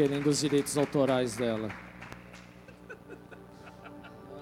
[0.00, 1.68] querendo os direitos autorais dela.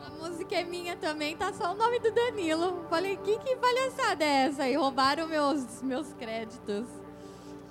[0.06, 2.86] A música é minha também, tá só o nome do Danilo.
[2.88, 4.68] Falei, que, que palhaçada é essa?
[4.68, 6.86] E roubaram meus, meus créditos.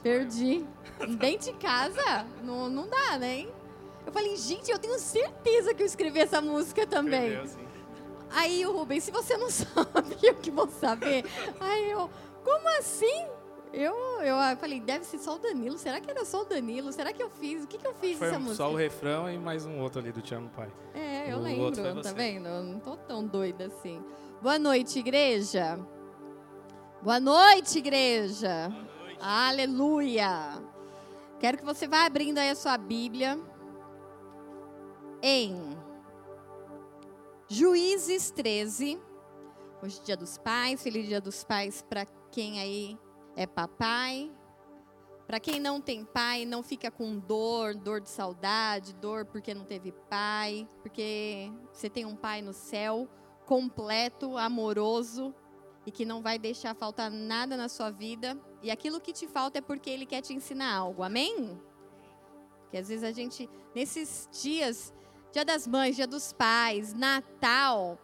[0.04, 0.65] Perdi.
[1.18, 2.26] Dentro de casa?
[2.44, 3.38] Não, não dá, né?
[3.38, 3.54] Hein?
[4.06, 7.47] Eu falei, gente, eu tenho certeza que eu escrevi essa música também.
[7.47, 7.65] Sim.
[8.31, 11.24] Aí o Rubens, se você não sabe, eu que vou saber.
[11.58, 12.10] Aí eu,
[12.44, 13.28] como assim?
[13.74, 15.78] Eu, eu falei, deve ser só o Danilo.
[15.78, 16.91] Será que era só o Danilo?
[16.91, 17.63] Será que eu fiz?
[17.63, 18.55] O que, que eu fiz Foi essa música?
[18.55, 20.72] só o refrão e mais um outro ali do Te Amo Pai.
[20.94, 22.48] É, eu O lembro, tá vendo?
[22.48, 24.04] Eu não tô tão doida assim.
[24.41, 25.80] Boa noite, igreja.
[27.02, 28.72] Boa noite, igreja.
[29.20, 30.62] Aleluia.
[31.40, 33.40] Quero que você vá abrindo aí a sua Bíblia
[35.22, 35.77] em
[37.48, 38.99] Juízes 13.
[39.84, 42.98] Hoje é dia dos pais, feliz dia dos pais para quem aí
[43.38, 44.30] é papai.
[45.27, 49.63] Para quem não tem pai, não fica com dor, dor de saudade, dor porque não
[49.63, 53.08] teve pai, porque você tem um pai no céu,
[53.46, 55.35] completo, amoroso
[55.85, 58.38] e que não vai deixar faltar nada na sua vida.
[58.63, 61.04] E aquilo que te falta é porque ele quer te ensinar algo.
[61.04, 61.62] Amém?
[62.62, 64.93] Porque às vezes a gente, nesses dias,
[65.31, 67.99] Dia das Mães, Dia dos Pais, Natal,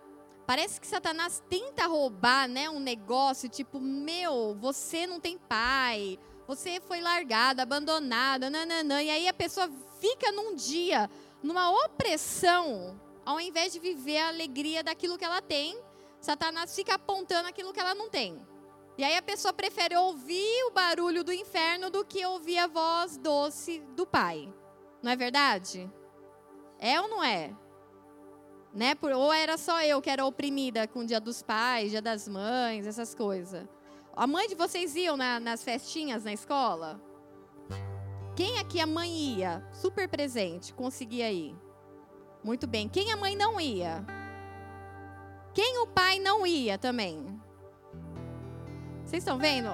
[0.46, 6.82] parece que Satanás tenta roubar, né, um negócio tipo, meu, você não tem pai, você
[6.82, 9.02] foi largado, abandonado, nananã.
[9.02, 11.10] E aí a pessoa fica num dia,
[11.42, 15.80] numa opressão, ao invés de viver a alegria daquilo que ela tem,
[16.20, 18.42] Satanás fica apontando aquilo que ela não tem.
[18.98, 23.18] E aí a pessoa prefere ouvir o barulho do inferno do que ouvir a voz
[23.18, 24.54] doce do pai.
[25.02, 25.92] Não é verdade?
[26.80, 27.56] É ou não é?
[28.74, 28.98] Né?
[29.16, 32.88] Ou era só eu que era oprimida com o dia dos pais, dia das mães,
[32.88, 33.68] essas coisas.
[34.16, 37.00] A mãe de vocês iam na- nas festinhas na escola?
[38.36, 39.64] Quem aqui a mãe ia?
[39.72, 41.56] Super presente, conseguia ir.
[42.44, 42.90] Muito bem.
[42.90, 44.04] Quem a mãe não ia?
[45.54, 47.40] Quem o pai não ia também?
[49.06, 49.70] Vocês estão vendo?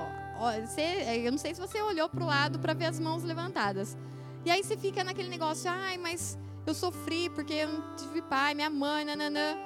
[0.66, 3.98] Você- eu não sei se você olhou para o lado para ver as mãos levantadas.
[4.46, 8.54] E aí você fica naquele negócio, ai, mas eu sofri porque eu não tive pai,
[8.54, 9.58] minha mãe, nananã.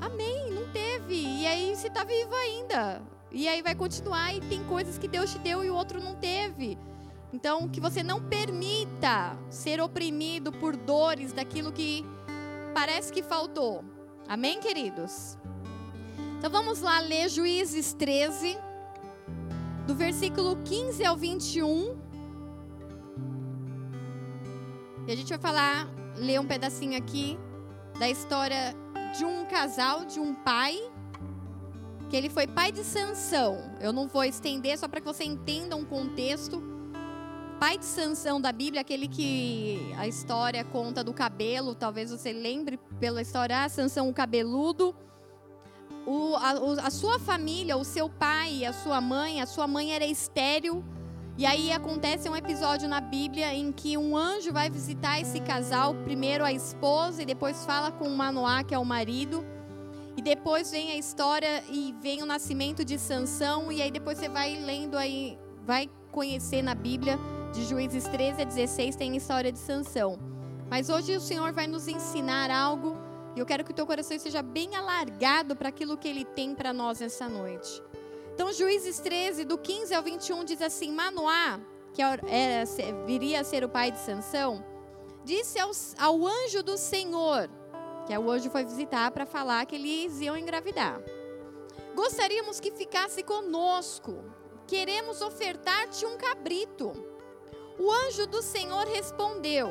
[0.00, 1.14] Amém, não teve.
[1.14, 3.02] E aí você está vivo ainda.
[3.30, 6.14] E aí vai continuar e tem coisas que Deus te deu e o outro não
[6.14, 6.78] teve.
[7.32, 12.04] Então, que você não permita ser oprimido por dores daquilo que
[12.74, 13.82] parece que faltou.
[14.28, 15.38] Amém, queridos?
[16.38, 18.58] Então vamos lá ler Juízes 13,
[19.86, 21.96] do versículo 15 ao 21.
[25.06, 27.38] E a gente vai falar, ler um pedacinho aqui
[27.98, 28.74] da história
[29.16, 30.78] de um casal, de um pai,
[32.08, 33.58] que ele foi pai de Sansão.
[33.80, 36.62] Eu não vou estender, só para que você entenda um contexto.
[37.58, 42.78] Pai de Sansão da Bíblia, aquele que a história conta do cabelo, talvez você lembre
[42.98, 44.94] pela história, ah, Sansão o cabeludo.
[46.04, 50.04] O, a, a sua família, o seu pai a sua mãe, a sua mãe era
[50.04, 50.84] estéril.
[51.42, 55.92] E aí acontece um episódio na Bíblia em que um anjo vai visitar esse casal,
[55.92, 59.44] primeiro a esposa e depois fala com Manoá, que é o marido.
[60.16, 64.28] E depois vem a história e vem o nascimento de Sansão e aí depois você
[64.28, 65.36] vai lendo aí,
[65.66, 67.18] vai conhecer na Bíblia
[67.52, 70.20] de Juízes 13 a 16 tem a história de Sansão.
[70.70, 72.96] Mas hoje o Senhor vai nos ensinar algo
[73.34, 76.54] e eu quero que o teu coração esteja bem alargado para aquilo que ele tem
[76.54, 77.82] para nós essa noite.
[78.34, 81.60] Então, Juízes 13, do 15 ao 21, diz assim: Manoá,
[81.92, 82.22] que era,
[83.06, 84.64] viria a ser o pai de Sansão,
[85.24, 87.48] disse aos- ao anjo do Senhor,
[88.06, 91.00] que é o anjo foi visitar para falar que eles iam engravidar.
[91.94, 94.24] Gostaríamos que ficasse conosco.
[94.66, 96.92] Queremos ofertar-te um cabrito.
[97.78, 99.70] O anjo do Senhor respondeu: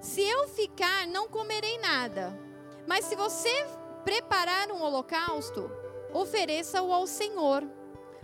[0.00, 2.38] Se eu ficar, não comerei nada.
[2.86, 3.66] Mas se você
[4.04, 5.70] preparar um holocausto,
[6.12, 7.64] ofereça-o ao Senhor.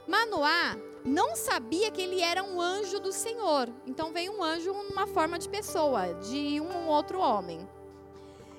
[0.06, 3.69] Manoá não sabia que ele era um anjo do Senhor.
[3.87, 7.66] Então veio um anjo numa forma de pessoa, de um outro homem.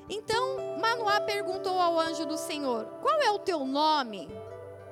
[0.09, 4.29] Então Manoá perguntou ao anjo do Senhor: Qual é o teu nome?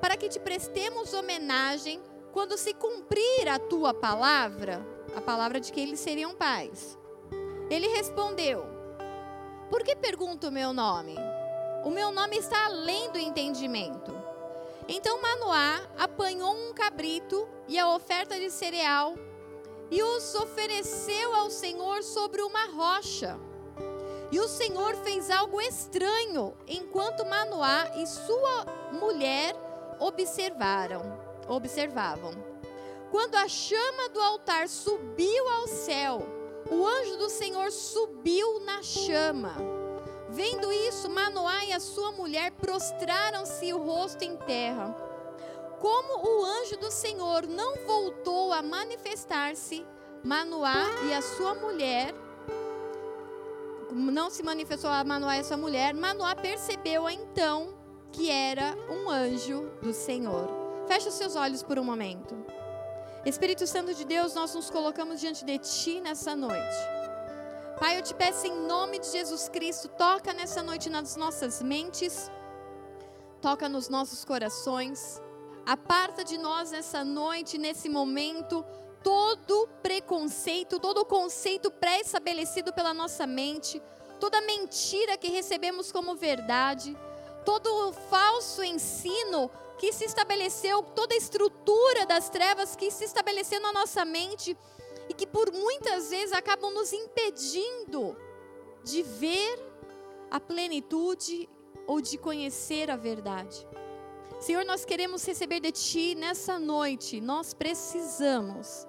[0.00, 2.00] Para que te prestemos homenagem
[2.32, 4.86] quando se cumprir a tua palavra,
[5.16, 6.96] a palavra de que eles seriam pais.
[7.68, 8.64] Ele respondeu:
[9.70, 11.16] Por que pergunta o meu nome?
[11.84, 14.27] O meu nome está além do entendimento.
[14.88, 19.14] Então Manoá apanhou um cabrito e a oferta de cereal
[19.90, 23.38] e os ofereceu ao Senhor sobre uma rocha.
[24.32, 29.54] E o Senhor fez algo estranho enquanto Manoá e sua mulher
[29.98, 31.02] observaram,
[31.46, 32.32] observavam.
[33.10, 36.26] Quando a chama do altar subiu ao céu,
[36.70, 39.77] o anjo do Senhor subiu na chama.
[40.28, 44.94] Vendo isso, Manoá e a sua mulher prostraram-se o rosto em terra.
[45.80, 49.86] Como o anjo do Senhor não voltou a manifestar-se,
[50.22, 52.14] Manoá e a sua mulher
[53.90, 57.74] não se manifestou a Manoá e a sua mulher, Manoá percebeu então
[58.12, 60.48] que era um anjo do Senhor.
[60.86, 62.36] Feche os seus olhos por um momento.
[63.24, 66.97] Espírito Santo de Deus, nós nos colocamos diante de Ti nessa noite.
[67.78, 72.28] Pai, eu te peço em nome de Jesus Cristo, toca nessa noite nas nossas mentes,
[73.40, 75.22] toca nos nossos corações,
[75.64, 78.64] aparta de nós nessa noite, nesse momento,
[79.00, 83.80] todo preconceito, todo conceito pré-estabelecido pela nossa mente,
[84.18, 86.98] toda mentira que recebemos como verdade,
[87.44, 89.48] todo falso ensino
[89.78, 94.58] que se estabeleceu, toda estrutura das trevas que se estabeleceu na nossa mente
[95.08, 98.16] e que por muitas vezes acabam nos impedindo
[98.82, 99.58] de ver
[100.30, 101.48] a plenitude
[101.86, 103.66] ou de conhecer a verdade.
[104.40, 108.86] Senhor, nós queremos receber de Ti nessa noite, nós precisamos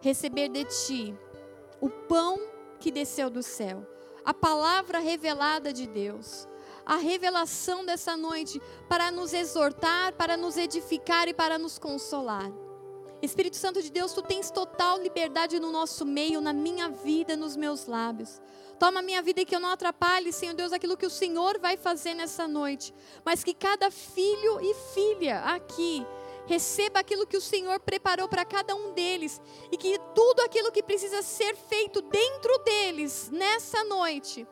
[0.00, 1.18] receber de Ti
[1.80, 2.38] o pão
[2.78, 3.86] que desceu do céu,
[4.24, 6.46] a palavra revelada de Deus,
[6.86, 12.52] a revelação dessa noite para nos exortar, para nos edificar e para nos consolar.
[13.22, 17.56] Espírito Santo de Deus, tu tens total liberdade no nosso meio, na minha vida, nos
[17.56, 18.40] meus lábios.
[18.80, 21.56] Toma a minha vida e que eu não atrapalhe, Senhor Deus, aquilo que o Senhor
[21.60, 22.92] vai fazer nessa noite.
[23.24, 26.04] Mas que cada filho e filha aqui
[26.46, 29.40] receba aquilo que o Senhor preparou para cada um deles.
[29.70, 34.44] E que tudo aquilo que precisa ser feito dentro deles nessa noite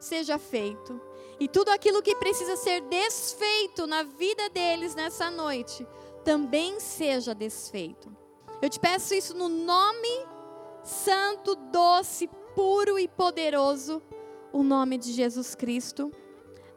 [0.00, 1.00] seja feito.
[1.38, 5.86] E tudo aquilo que precisa ser desfeito na vida deles nessa noite
[6.24, 8.14] também seja desfeito.
[8.60, 10.26] Eu te peço isso no nome
[10.82, 14.02] santo, doce, puro e poderoso,
[14.52, 16.10] o nome de Jesus Cristo.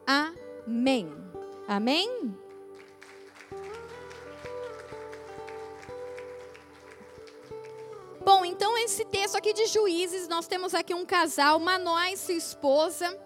[0.06, 1.12] Amém.
[1.68, 2.38] Amém.
[8.24, 12.36] Bom, então esse texto aqui de Juízes, nós temos aqui um casal, Manoá e sua
[12.36, 13.20] esposa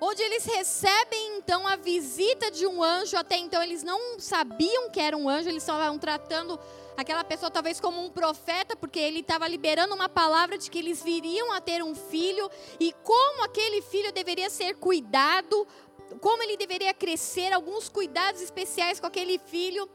[0.00, 3.16] onde eles recebem então a visita de um anjo.
[3.16, 6.58] Até então eles não sabiam que era um anjo, eles estavam tratando
[6.96, 11.02] aquela pessoa talvez como um profeta, porque ele estava liberando uma palavra de que eles
[11.02, 12.50] viriam a ter um filho
[12.80, 15.66] e como aquele filho deveria ser cuidado,
[16.20, 19.88] como ele deveria crescer, alguns cuidados especiais com aquele filho.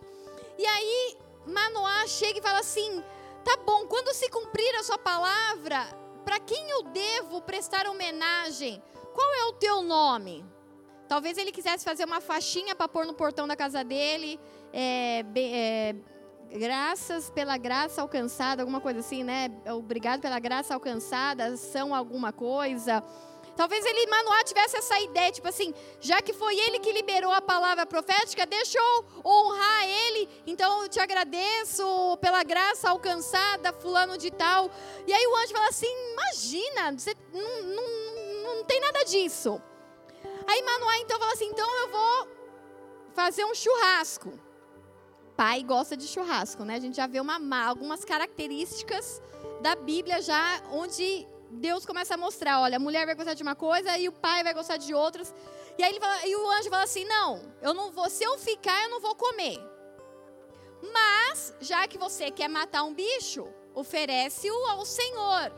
[0.58, 3.04] E aí Manoá chega e fala assim:
[3.44, 5.86] tá bom, quando se cumprir a sua palavra,
[6.24, 8.82] para quem eu devo prestar homenagem?
[9.14, 10.46] Qual é o teu nome?
[11.08, 14.40] Talvez ele quisesse fazer uma faixinha para pôr no portão da casa dele.
[14.72, 15.96] É, é,
[16.58, 19.50] graças pela graça alcançada, alguma coisa assim, né?
[19.68, 23.04] Obrigado pela graça alcançada, são alguma coisa.
[23.56, 27.42] Talvez ele, Manoá, tivesse essa ideia, tipo assim, já que foi ele que liberou a
[27.42, 34.32] palavra profética, deixa eu honrar ele, então eu te agradeço pela graça alcançada, fulano de
[34.32, 34.72] tal.
[35.06, 38.13] E aí o anjo fala assim: imagina, você não, não
[38.56, 39.62] não tem nada disso.
[40.48, 42.28] Aí Manoá então fala assim: então eu vou
[43.14, 44.40] fazer um churrasco.
[45.36, 46.76] Pai gosta de churrasco, né?
[46.76, 49.22] A gente já vê uma, algumas características
[49.62, 53.56] da Bíblia já onde Deus começa a mostrar, olha, a mulher vai gostar de uma
[53.56, 55.34] coisa e o pai vai gostar de outras.
[55.78, 58.38] E aí ele fala, e o anjo fala assim: "Não, eu não vou, se eu
[58.38, 59.60] ficar, eu não vou comer.
[60.92, 65.52] Mas, já que você quer matar um bicho, oferece-o ao Senhor.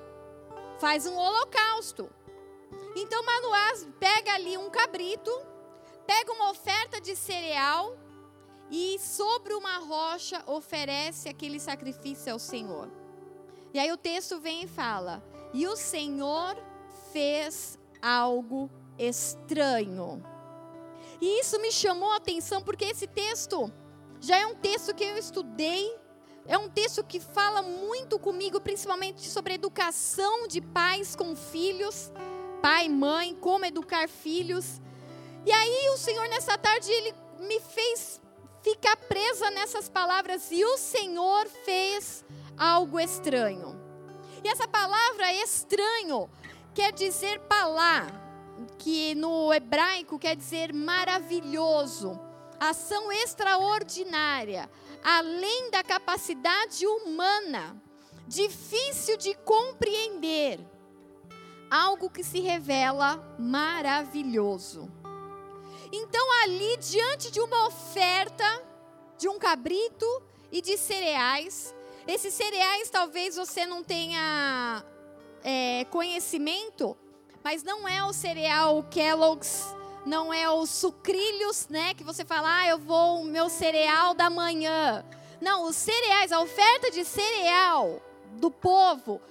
[0.80, 2.10] Faz um holocausto.
[2.96, 5.32] Então Manoás pega ali um cabrito,
[6.08, 7.98] pega uma oferta de cereal
[8.72, 12.90] e sobre uma rocha oferece aquele sacrifício ao Senhor.
[13.74, 16.56] E aí o texto vem e fala: E o Senhor
[17.12, 20.24] fez algo estranho.
[21.22, 23.72] E isso me chamou a atenção porque esse texto
[24.20, 25.94] já é um texto que eu estudei,
[26.48, 32.12] é um texto que fala muito comigo, principalmente sobre educação de pais com filhos
[32.66, 34.82] pai, mãe, como educar filhos.
[35.46, 38.20] E aí o Senhor nessa tarde ele me fez
[38.64, 42.26] ficar presa nessas palavras e o Senhor fez
[42.58, 43.80] algo estranho.
[44.44, 46.28] E essa palavra estranho
[46.74, 48.08] quer dizer palá,
[48.80, 52.20] que no hebraico quer dizer maravilhoso,
[52.60, 54.68] ação extraordinária,
[55.04, 57.80] além da capacidade humana,
[58.28, 60.60] difícil de compreender
[61.70, 64.92] algo que se revela maravilhoso.
[65.92, 68.64] Então, ali, diante de uma oferta
[69.18, 70.06] de um cabrito
[70.52, 71.74] e de cereais,
[72.08, 74.84] esses cereais talvez você não tenha
[75.44, 76.98] é, conhecimento,
[77.44, 79.64] mas não é o cereal Kellogg's,
[80.06, 81.94] não é os sucrilhos, né?
[81.94, 85.04] Que você fala, ah, eu vou o meu cereal da manhã.
[85.42, 88.02] Não, os cereais, a oferta de cereal
[88.34, 89.22] do povo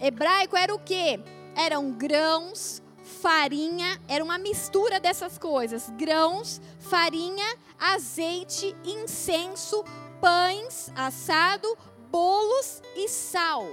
[0.00, 1.20] hebraico era o quê?
[1.54, 2.82] Eram grãos,
[3.20, 9.84] farinha, era uma mistura dessas coisas: grãos, farinha, azeite, incenso,
[10.20, 11.76] pães, assado,
[12.10, 13.66] bolos e sal.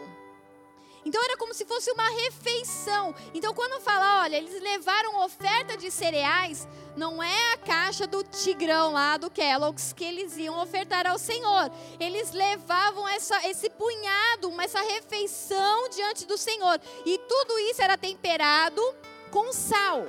[1.05, 3.13] Então era como se fosse uma refeição.
[3.33, 8.93] Então quando fala, olha, eles levaram oferta de cereais, não é a caixa do Tigrão
[8.93, 11.71] lá do Kellogg's que eles iam ofertar ao Senhor.
[11.99, 16.81] Eles levavam essa, esse punhado, essa refeição diante do Senhor.
[17.05, 18.81] E tudo isso era temperado
[19.29, 20.07] com sal.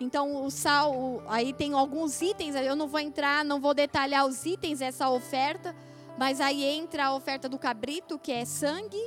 [0.00, 4.44] Então, o sal, aí tem alguns itens, eu não vou entrar, não vou detalhar os
[4.44, 5.74] itens dessa oferta,
[6.18, 9.00] mas aí entra a oferta do cabrito, que é sangue,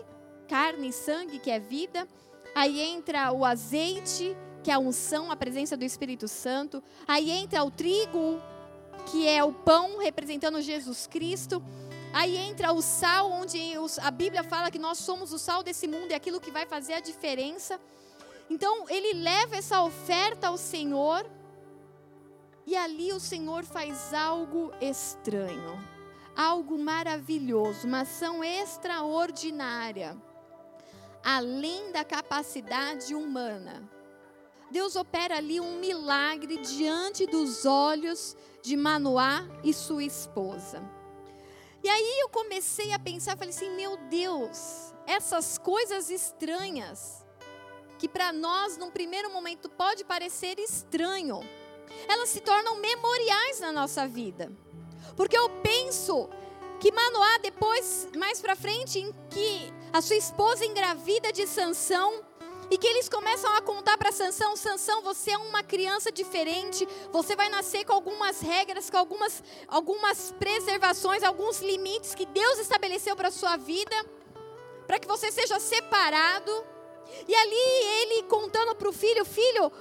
[0.48, 2.08] carne e sangue, que é vida.
[2.56, 6.84] Aí entra o azeite, que é a unção, a presença do Espírito Santo.
[7.08, 8.42] Aí entra o trigo,
[9.06, 11.64] que é o pão representando Jesus Cristo.
[12.14, 13.60] Aí entra o sal, onde
[14.02, 16.94] a Bíblia fala que nós somos o sal desse mundo e aquilo que vai fazer
[16.94, 17.80] a diferença.
[18.50, 21.30] Então ele leva essa oferta ao Senhor
[22.66, 25.80] e ali o Senhor faz algo estranho,
[26.36, 30.18] algo maravilhoso, uma ação extraordinária,
[31.24, 33.90] além da capacidade humana.
[34.70, 40.84] Deus opera ali um milagre diante dos olhos de Manoá e sua esposa.
[41.84, 47.26] E aí eu comecei a pensar, falei assim, meu Deus, essas coisas estranhas
[47.98, 51.40] que para nós, num primeiro momento, pode parecer estranho,
[52.08, 54.52] elas se tornam memoriais na nossa vida.
[55.16, 56.30] Porque eu penso
[56.80, 62.26] que Manoá, depois, mais para frente, em que a sua esposa engravida de Sansão,
[62.70, 67.36] e que eles começam a contar para Sansão, Sansão, você é uma criança diferente, você
[67.36, 73.32] vai nascer com algumas regras, com algumas, algumas preservações, alguns limites que Deus estabeleceu para
[73.32, 73.96] sua vida,
[74.86, 76.66] para que você seja separado.
[77.26, 77.56] E ali
[78.02, 79.72] ele contando para o filho: Filho,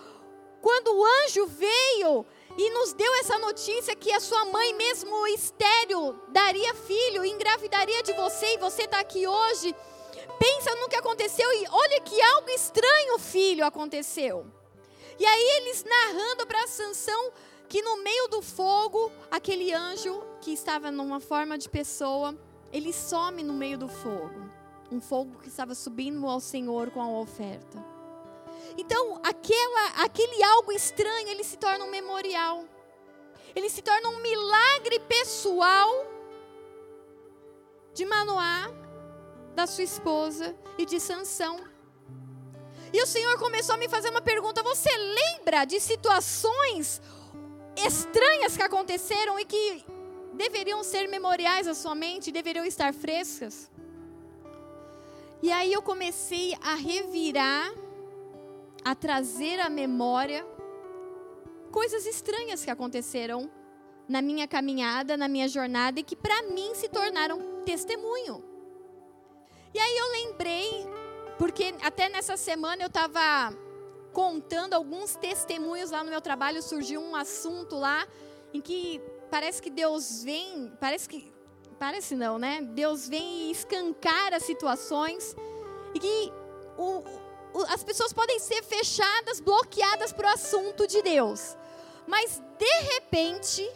[0.61, 2.25] quando o anjo veio
[2.57, 8.13] e nos deu essa notícia que a sua mãe, mesmo estéreo, daria filho, engravidaria de
[8.13, 9.75] você e você está aqui hoje.
[10.39, 14.47] Pensa no que aconteceu e olha que algo estranho, filho, aconteceu.
[15.19, 17.33] E aí eles narrando para Sansão
[17.69, 22.37] que no meio do fogo, aquele anjo que estava numa forma de pessoa,
[22.73, 24.57] ele some no meio do fogo
[24.91, 27.85] um fogo que estava subindo ao Senhor com a oferta.
[28.79, 32.65] Então, aquela, aquele algo estranho, ele se torna um memorial.
[33.55, 36.07] Ele se torna um milagre pessoal
[37.95, 38.71] de Manoá,
[39.57, 41.55] da sua esposa e de Sansão.
[42.93, 47.01] E o Senhor começou a me fazer uma pergunta: você lembra de situações
[47.75, 49.85] estranhas que aconteceram e que
[50.35, 53.71] deveriam ser memoriais à sua mente, deveriam estar frescas?
[55.43, 57.73] E aí eu comecei a revirar,
[58.85, 60.47] a trazer à memória
[61.71, 63.51] coisas estranhas que aconteceram
[64.09, 68.56] na minha caminhada, na minha jornada e que para mim se tornaram testemunho.
[69.75, 70.87] E aí eu lembrei,
[71.39, 73.57] porque até nessa semana eu estava
[74.13, 78.07] contando alguns testemunhos lá no meu trabalho, surgiu um assunto lá
[78.53, 81.37] em que parece que Deus vem, parece que
[81.79, 82.63] Parece não, né?
[82.63, 85.37] Deus vem e escancara situações
[85.95, 86.33] e que
[86.79, 87.05] o,
[87.53, 91.57] o, as pessoas podem ser fechadas, bloqueadas para o assunto de Deus.
[92.07, 93.71] Mas de repente,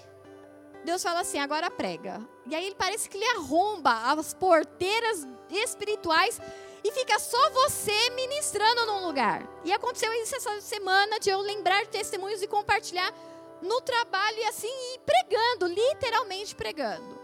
[0.82, 2.26] Deus fala assim: agora prega.
[2.46, 6.40] E aí ele parece que ele arromba as porteiras espirituais
[6.82, 9.46] e fica só você ministrando num lugar.
[9.64, 13.12] E aconteceu isso essa semana de eu lembrar testemunhos e compartilhar
[13.60, 17.20] no trabalho e assim, e pregando, literalmente pregando.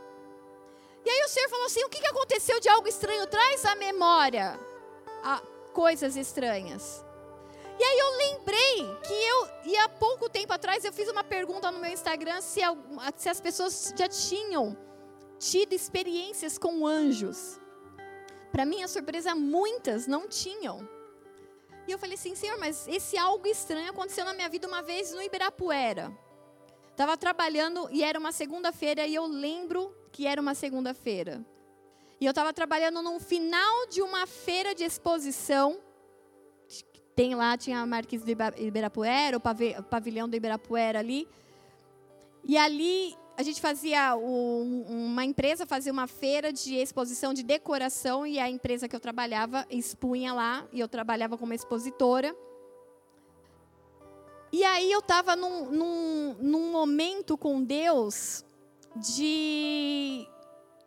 [1.05, 3.27] E aí o Senhor falou assim: o que aconteceu de algo estranho?
[3.27, 4.59] Traz à memória
[5.23, 5.41] a
[5.73, 7.05] coisas estranhas.
[7.79, 11.71] E aí eu lembrei que eu, e há pouco tempo atrás, eu fiz uma pergunta
[11.71, 12.61] no meu Instagram se,
[13.17, 14.77] se as pessoas já tinham
[15.39, 17.61] tido experiências com anjos.
[18.57, 20.89] Para minha surpresa, muitas não tinham.
[21.87, 25.13] E eu falei assim, Senhor, mas esse algo estranho aconteceu na minha vida uma vez
[25.13, 26.11] no Ibirapuera.
[26.91, 31.45] Estava trabalhando e era uma segunda-feira e eu lembro que era uma segunda-feira.
[32.19, 35.79] E eu estava trabalhando no final de uma feira de exposição.
[37.15, 41.29] Tem lá, tinha a Marquise do Ibirapuera, o pavilhão do Ibirapuera ali.
[42.43, 48.39] E ali a gente fazia uma empresa fazia uma feira de exposição de decoração e
[48.39, 52.35] a empresa que eu trabalhava expunha lá e eu trabalhava como expositora.
[54.51, 58.43] E aí eu estava num, num, num momento com Deus
[58.97, 60.27] de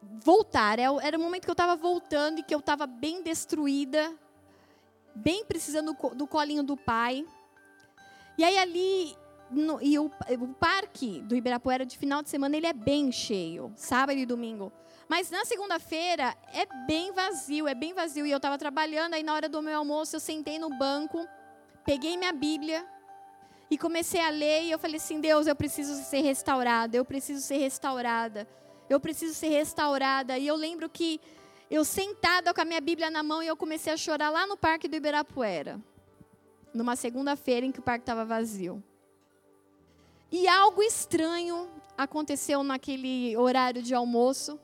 [0.02, 0.80] voltar.
[0.80, 4.12] É era o momento que eu estava voltando e que eu estava bem destruída,
[5.14, 7.24] bem precisando do colinho do pai.
[8.40, 9.16] E aí ali
[9.52, 13.72] no, e o, o, parque do Ibirapuera de final de semana ele é bem cheio,
[13.76, 14.72] sábado e domingo.
[15.08, 18.28] Mas na segunda-feira é bem vazio, é bem vazio.
[18.28, 21.28] E eu estava trabalhando, aí na hora do meu almoço eu sentei no banco,
[21.84, 22.86] peguei minha Bíblia
[23.72, 24.64] e comecei a ler.
[24.64, 28.48] E eu falei assim: Deus, eu preciso ser restaurada, eu preciso ser restaurada,
[28.88, 30.38] eu preciso ser restaurada.
[30.38, 31.20] E eu lembro que
[31.72, 34.58] eu sentada com a minha Bíblia na mão e eu comecei a chorar lá no
[34.58, 35.80] parque do Ibirapuera,
[36.72, 38.84] numa segunda-feira em que o parque estava vazio.
[40.32, 41.68] E algo estranho
[41.98, 44.60] aconteceu naquele horário de almoço,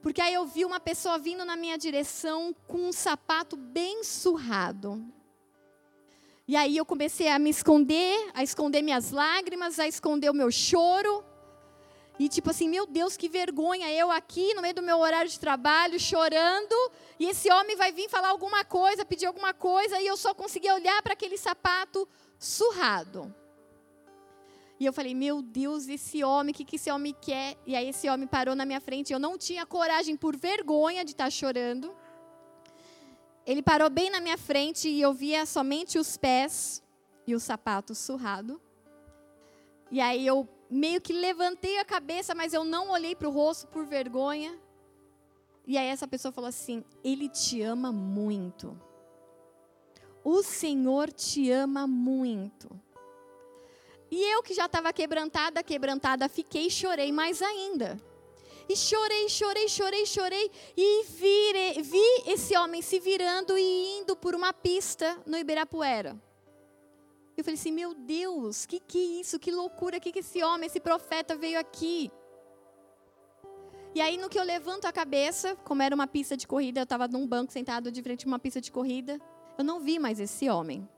[0.00, 5.04] porque aí eu vi uma pessoa vindo na minha direção com um sapato bem surrado.
[6.46, 10.50] E aí eu comecei a me esconder, a esconder minhas lágrimas, a esconder o meu
[10.50, 11.24] choro.
[12.18, 15.40] E tipo assim, meu Deus, que vergonha, eu aqui no meio do meu horário de
[15.40, 16.74] trabalho, chorando,
[17.18, 20.74] e esse homem vai vir falar alguma coisa, pedir alguma coisa, e eu só conseguia
[20.74, 22.06] olhar para aquele sapato
[22.38, 23.34] surrado.
[24.80, 27.58] E eu falei, meu Deus, esse homem, o que, que esse homem quer?
[27.66, 29.12] E aí esse homem parou na minha frente.
[29.12, 31.94] Eu não tinha coragem, por vergonha de estar chorando.
[33.44, 36.82] Ele parou bem na minha frente e eu via somente os pés
[37.26, 38.58] e o sapato surrado.
[39.90, 43.66] E aí eu meio que levantei a cabeça, mas eu não olhei para o rosto
[43.66, 44.58] por vergonha.
[45.66, 48.80] E aí essa pessoa falou assim: Ele te ama muito.
[50.24, 52.80] O Senhor te ama muito.
[54.10, 58.00] E eu que já estava quebrantada, quebrantada, fiquei e chorei mais ainda.
[58.68, 60.50] E chorei, chorei, chorei, chorei.
[60.76, 66.20] E vire, vi esse homem se virando e indo por uma pista no Ibirapuera.
[67.36, 69.38] Eu falei assim: meu Deus, que que é isso?
[69.38, 72.10] Que loucura, que que esse homem, esse profeta veio aqui?
[73.92, 76.84] E aí, no que eu levanto a cabeça, como era uma pista de corrida, eu
[76.84, 79.20] estava num banco sentado de frente a uma pista de corrida,
[79.58, 80.88] eu não vi mais esse homem.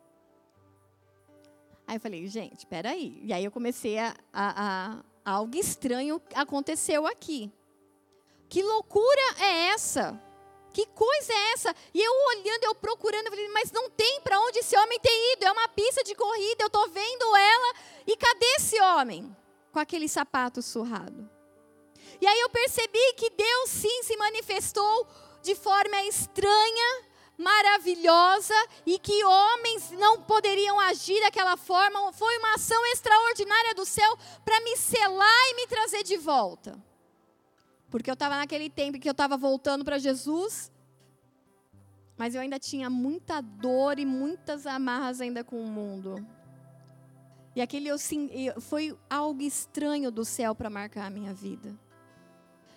[1.92, 3.20] Aí eu falei, gente, peraí.
[3.22, 7.52] E aí eu comecei a, a, a algo estranho aconteceu aqui.
[8.48, 10.18] Que loucura é essa?
[10.72, 11.76] Que coisa é essa?
[11.92, 15.34] E eu olhando, eu procurando, eu falei, mas não tem para onde esse homem tem
[15.34, 15.44] ido.
[15.44, 17.74] É uma pista de corrida, eu estou vendo ela.
[18.06, 19.36] E cadê esse homem?
[19.70, 21.28] Com aquele sapato surrado.
[22.22, 25.06] E aí eu percebi que Deus sim se manifestou
[25.42, 27.04] de forma estranha
[27.42, 28.54] maravilhosa
[28.86, 32.12] e que homens não poderiam agir daquela forma.
[32.12, 36.78] Foi uma ação extraordinária do céu para me selar e me trazer de volta.
[37.90, 40.72] Porque eu estava naquele tempo que eu estava voltando para Jesus,
[42.16, 46.26] mas eu ainda tinha muita dor e muitas amarras ainda com o mundo.
[47.54, 47.96] E aquele eu,
[48.60, 51.78] foi algo estranho do céu para marcar a minha vida.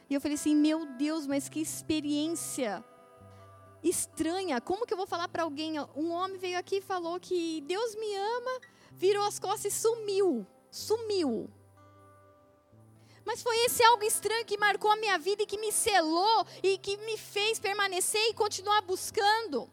[0.09, 2.83] E eu falei assim: meu Deus, mas que experiência
[3.89, 4.59] estranha.
[4.59, 5.79] Como que eu vou falar para alguém?
[5.95, 10.45] Um homem veio aqui e falou que Deus me ama, virou as costas e sumiu.
[10.71, 11.49] Sumiu.
[13.23, 16.77] Mas foi esse algo estranho que marcou a minha vida e que me selou e
[16.77, 19.69] que me fez permanecer e continuar buscando.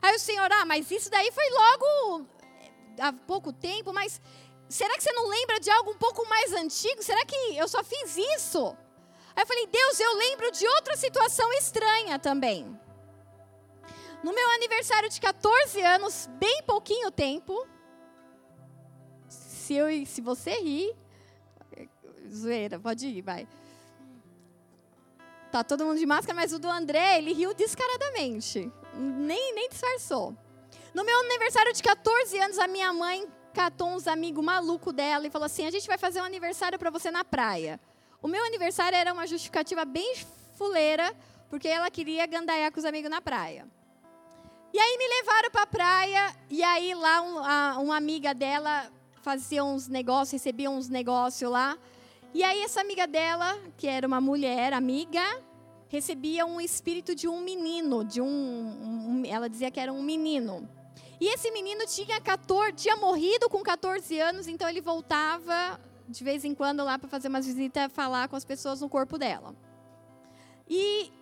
[0.00, 4.20] Aí o Senhor, ah, mas isso daí foi logo eh, há pouco tempo, mas
[4.68, 7.02] será que você não lembra de algo um pouco mais antigo?
[7.02, 8.76] Será que eu só fiz isso?
[9.34, 12.78] Aí eu falei, Deus, eu lembro de outra situação estranha também.
[14.22, 17.66] No meu aniversário de 14 anos, bem pouquinho tempo,
[19.28, 20.94] se, eu, se você rir,
[22.30, 23.48] zoeira, pode ir, vai.
[25.50, 28.72] Tá todo mundo de máscara, mas o do André, ele riu descaradamente.
[28.94, 30.36] Nem, nem disfarçou.
[30.94, 35.30] No meu aniversário de 14 anos, a minha mãe catou uns amigos malucos dela e
[35.30, 37.80] falou assim: a gente vai fazer um aniversário para você na praia.
[38.22, 40.14] O meu aniversário era uma justificativa bem
[40.56, 41.14] fuleira,
[41.50, 43.66] porque ela queria gandaiar com os amigos na praia.
[44.72, 48.90] E aí me levaram para a praia, e aí lá um, a, uma amiga dela
[49.20, 51.76] fazia uns negócios, recebia uns negócios lá.
[52.32, 55.22] E aí essa amiga dela, que era uma mulher amiga,
[55.88, 60.66] recebia um espírito de um menino, de um, um ela dizia que era um menino.
[61.20, 66.46] E esse menino tinha 14, tinha morrido com 14 anos, então ele voltava de vez
[66.46, 69.54] em quando lá para fazer umas visitas, falar com as pessoas no corpo dela.
[70.68, 71.12] E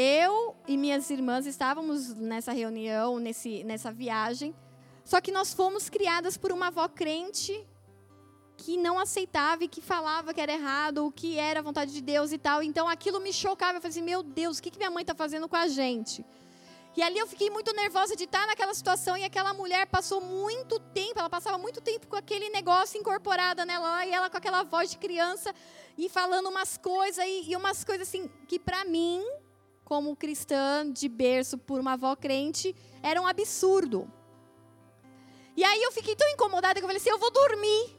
[0.00, 4.54] eu e minhas irmãs estávamos nessa reunião, nesse, nessa viagem,
[5.04, 7.66] só que nós fomos criadas por uma avó crente
[8.56, 12.00] que não aceitava e que falava que era errado, o que era a vontade de
[12.00, 12.62] Deus e tal.
[12.62, 13.78] Então aquilo me chocava.
[13.78, 16.24] Eu falei assim: meu Deus, o que, que minha mãe está fazendo com a gente?
[16.96, 20.78] E ali eu fiquei muito nervosa de estar naquela situação e aquela mulher passou muito
[20.78, 24.90] tempo, ela passava muito tempo com aquele negócio incorporado nela e ela com aquela voz
[24.90, 25.52] de criança
[25.96, 29.24] e falando umas coisas e, e umas coisas assim que para mim,
[29.88, 34.06] como cristã de berço por uma avó crente, era um absurdo.
[35.56, 37.96] E aí eu fiquei tão incomodada que eu falei assim: eu vou dormir.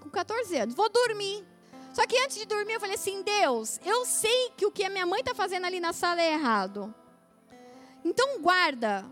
[0.00, 1.44] Com 14 anos, vou dormir.
[1.92, 4.88] Só que antes de dormir eu falei assim: Deus, eu sei que o que a
[4.88, 6.94] minha mãe está fazendo ali na sala é errado.
[8.02, 9.04] Então guarda,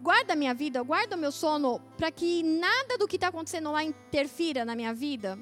[0.00, 3.70] guarda a minha vida, guarda o meu sono, para que nada do que está acontecendo
[3.70, 5.38] lá interfira na minha vida.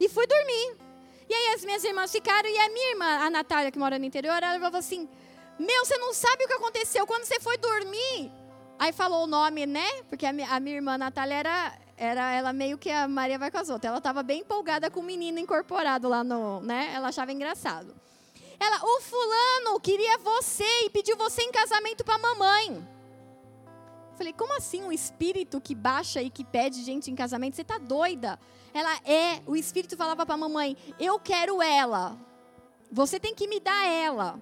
[0.00, 0.81] E fui dormir.
[1.32, 4.04] E aí as minhas irmãs ficaram, e a minha irmã, a Natália, que mora no
[4.04, 5.08] interior, ela falou assim:
[5.58, 8.30] Meu, você não sabe o que aconteceu quando você foi dormir.
[8.78, 10.02] Aí falou o nome, né?
[10.10, 13.70] Porque a minha, irmã Natália era, era ela meio que a Maria vai com as
[13.70, 13.88] outras.
[13.88, 16.92] Ela estava bem empolgada com o menino incorporado lá no, né?
[16.94, 17.94] Ela achava engraçado.
[18.60, 22.86] Ela, o fulano queria você e pediu você em casamento para a mamãe.
[24.22, 27.56] Falei, como assim um espírito que baixa e que pede gente em casamento?
[27.56, 28.38] Você tá doida?
[28.72, 32.16] Ela é, o espírito falava para a mamãe, eu quero ela.
[32.88, 34.40] Você tem que me dar ela.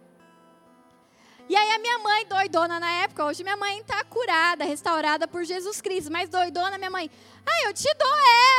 [1.49, 5.45] E aí a minha mãe, doidona na época, hoje minha mãe está curada, restaurada por
[5.45, 7.11] Jesus Cristo, mas doidona minha mãe,
[7.47, 8.17] ah, eu te dou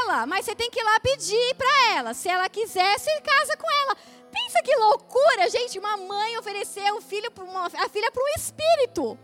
[0.07, 2.15] ela, mas você tem que ir lá pedir para ela.
[2.15, 3.95] Se ela quiser, se casa com ela.
[4.31, 5.77] Pensa que loucura, gente.
[5.77, 9.19] Uma mãe oferecer o filho uma, a filha para um espírito.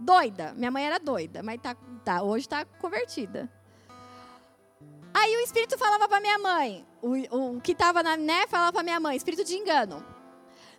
[0.00, 0.54] Doida.
[0.56, 3.50] Minha mãe era doida, mas tá, tá, hoje está convertida.
[5.12, 8.82] Aí o espírito falava para minha mãe, o, o que estava na, né, falava para
[8.82, 10.04] minha mãe, espírito de engano.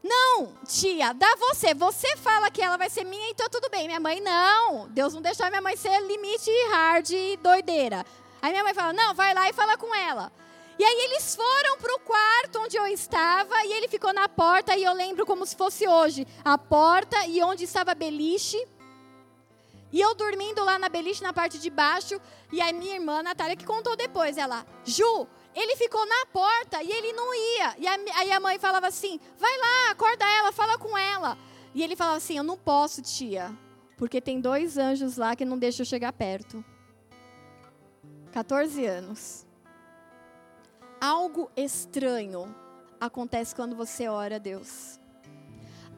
[0.03, 1.75] Não, tia, dá você.
[1.75, 3.85] Você fala que ela vai ser minha, então tudo bem.
[3.85, 4.89] Minha mãe, não.
[4.89, 8.03] Deus não deixou minha mãe ser limite hard e doideira.
[8.41, 10.31] Aí minha mãe fala, não, vai lá e fala com ela.
[10.79, 14.75] E aí eles foram para o quarto onde eu estava e ele ficou na porta
[14.75, 16.25] e eu lembro como se fosse hoje.
[16.43, 18.57] A porta e onde estava a beliche.
[19.91, 22.19] E eu dormindo lá na beliche, na parte de baixo.
[22.51, 26.91] E a minha irmã, Natália, que contou depois, ela, Ju, ele ficou na porta e
[26.91, 27.75] ele não ia.
[27.77, 31.37] E aí a mãe falava assim, vai lá, acorda ela, fala com ela.
[31.73, 33.55] E ele falava assim, eu não posso, tia,
[33.97, 36.63] porque tem dois anjos lá que não deixam eu chegar perto.
[38.31, 39.45] 14 anos
[41.01, 42.55] algo estranho
[42.99, 44.99] acontece quando você ora a Deus.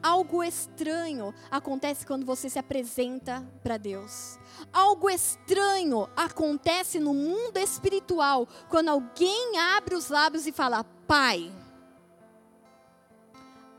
[0.04, 4.38] Algo estranho acontece quando você se apresenta para Deus.
[4.70, 11.50] Algo estranho acontece no mundo espiritual quando alguém abre os lábios e fala: Pai.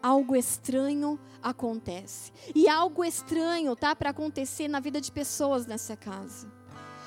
[0.02, 2.34] Algo estranho acontece.
[2.56, 6.52] E algo estranho tá para acontecer na vida de pessoas nessa casa.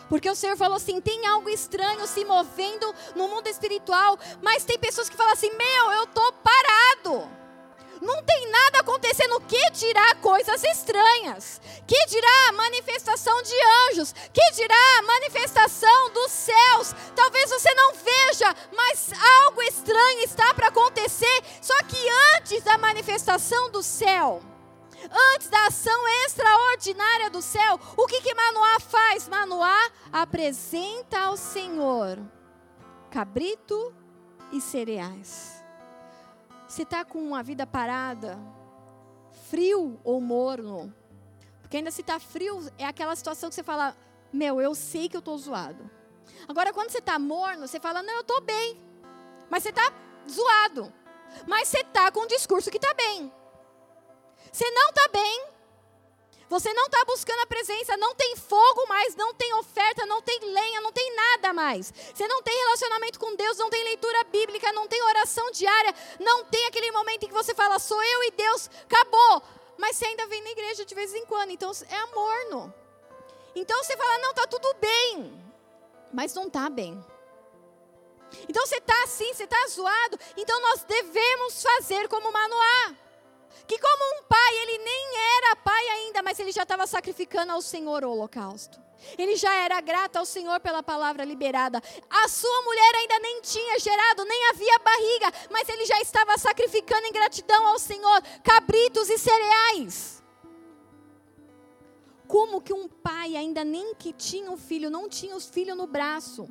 [0.09, 4.79] Porque o Senhor falou assim: tem algo estranho se movendo no mundo espiritual, mas tem
[4.79, 7.48] pessoas que falam assim: meu, eu estou parado.
[8.01, 9.41] Não tem nada acontecendo.
[9.41, 11.61] Que dirá coisas estranhas?
[11.87, 13.55] Que dirá manifestação de
[13.91, 14.13] anjos?
[14.33, 16.95] Que dirá manifestação dos céus?
[17.15, 19.11] Talvez você não veja, mas
[19.45, 21.43] algo estranho está para acontecer.
[21.61, 21.97] Só que
[22.37, 24.43] antes da manifestação do céu,
[25.35, 29.29] antes da ação extraordinária do céu, o que, que Manoá faz?
[29.29, 32.19] Manoá apresenta ao Senhor
[33.11, 33.95] cabrito
[34.53, 35.58] e cereais.
[36.69, 38.39] Você está com uma vida parada,
[39.49, 40.95] frio ou morno?
[41.63, 43.97] Porque ainda se está frio, é aquela situação que você fala,
[44.33, 45.91] meu, eu sei que eu estou zoado.
[46.47, 48.81] Agora, quando você está morno, você fala, não, eu estou bem.
[49.49, 49.93] Mas você está
[50.31, 50.93] zoado.
[51.47, 53.33] Mas você está com um discurso que está bem.
[54.53, 55.47] Você não está bem.
[56.49, 60.41] Você não está buscando a presença, não tem fogo mais, não tem oferta, não tem
[60.41, 61.93] lenha, não tem nada mais.
[61.93, 66.45] Você não tem relacionamento com Deus, não tem leitura bíblica, não tem oração diária, não
[66.47, 69.43] tem aquele momento em que você fala, sou eu e Deus, acabou.
[69.77, 72.73] Mas você ainda vem na igreja de vez em quando, então é amorno.
[73.55, 75.45] Então você fala, não, está tudo bem,
[76.13, 76.99] mas não está bem.
[78.49, 83.08] Então você está assim, você está zoado, então nós devemos fazer como Manoá
[83.67, 87.61] que como um pai, ele nem era pai ainda, mas ele já estava sacrificando ao
[87.61, 88.89] Senhor o holocausto.
[89.17, 91.81] Ele já era grato ao Senhor pela palavra liberada.
[92.11, 97.07] A sua mulher ainda nem tinha gerado, nem havia barriga, mas ele já estava sacrificando
[97.07, 100.23] em gratidão ao Senhor cabritos e cereais.
[102.27, 105.87] Como que um pai, ainda nem que tinha um filho, não tinha os filhos no
[105.87, 106.49] braço,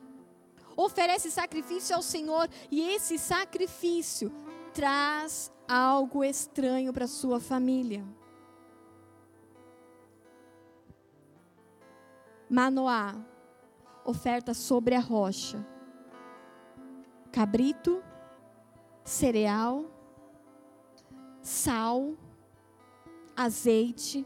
[0.75, 4.33] oferece sacrifício ao Senhor e esse sacrifício
[4.73, 8.05] traz algo estranho para sua família.
[12.49, 13.15] Manoá
[14.05, 15.65] oferta sobre a rocha:
[17.31, 18.01] cabrito,
[19.03, 19.85] cereal,
[21.41, 22.15] sal,
[23.35, 24.25] azeite.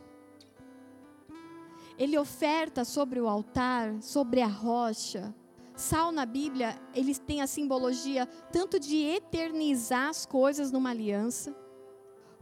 [1.98, 5.36] Ele oferta sobre o altar, sobre a rocha.
[5.82, 11.56] Sal na Bíblia, eles têm a simbologia tanto de eternizar as coisas numa aliança,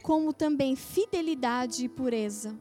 [0.02, 2.54] como também fidelidade e pureza.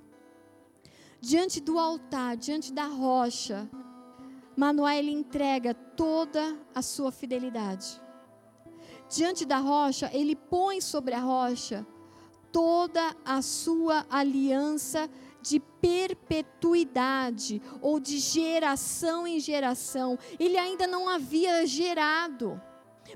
[1.19, 3.69] Diante do altar, diante da rocha,
[4.55, 8.01] Manoá ele entrega toda a sua fidelidade.
[9.09, 11.85] Diante da rocha, ele põe sobre a rocha
[12.53, 15.09] toda a sua aliança
[15.49, 20.17] de perpetuidade ou de geração em geração.
[20.39, 22.61] Ele ainda não havia gerado,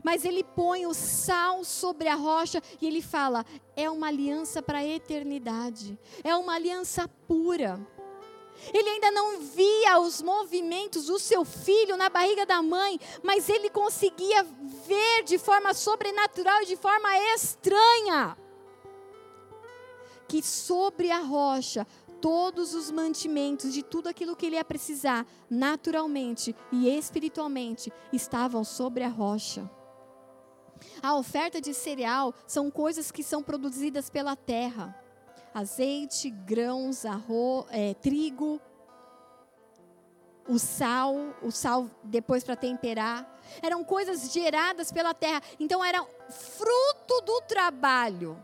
[0.04, 4.80] mas ele põe o sal sobre a rocha e ele fala: é uma aliança para
[4.80, 7.80] a eternidade, é uma aliança pura.
[8.74, 13.70] Ele ainda não via os movimentos do seu filho na barriga da mãe, mas ele
[13.70, 14.44] conseguia
[14.88, 18.38] ver de forma sobrenatural e de forma estranha
[20.34, 21.86] que sobre a rocha
[22.24, 29.04] todos os mantimentos de tudo aquilo que ele ia precisar, naturalmente e espiritualmente, estavam sobre
[29.04, 29.70] a rocha.
[31.02, 34.98] A oferta de cereal são coisas que são produzidas pela terra:
[35.54, 38.58] azeite, grãos, arroz, é, trigo,
[40.48, 43.30] o sal, o sal depois para temperar.
[43.62, 48.42] Eram coisas geradas pela terra, então era fruto do trabalho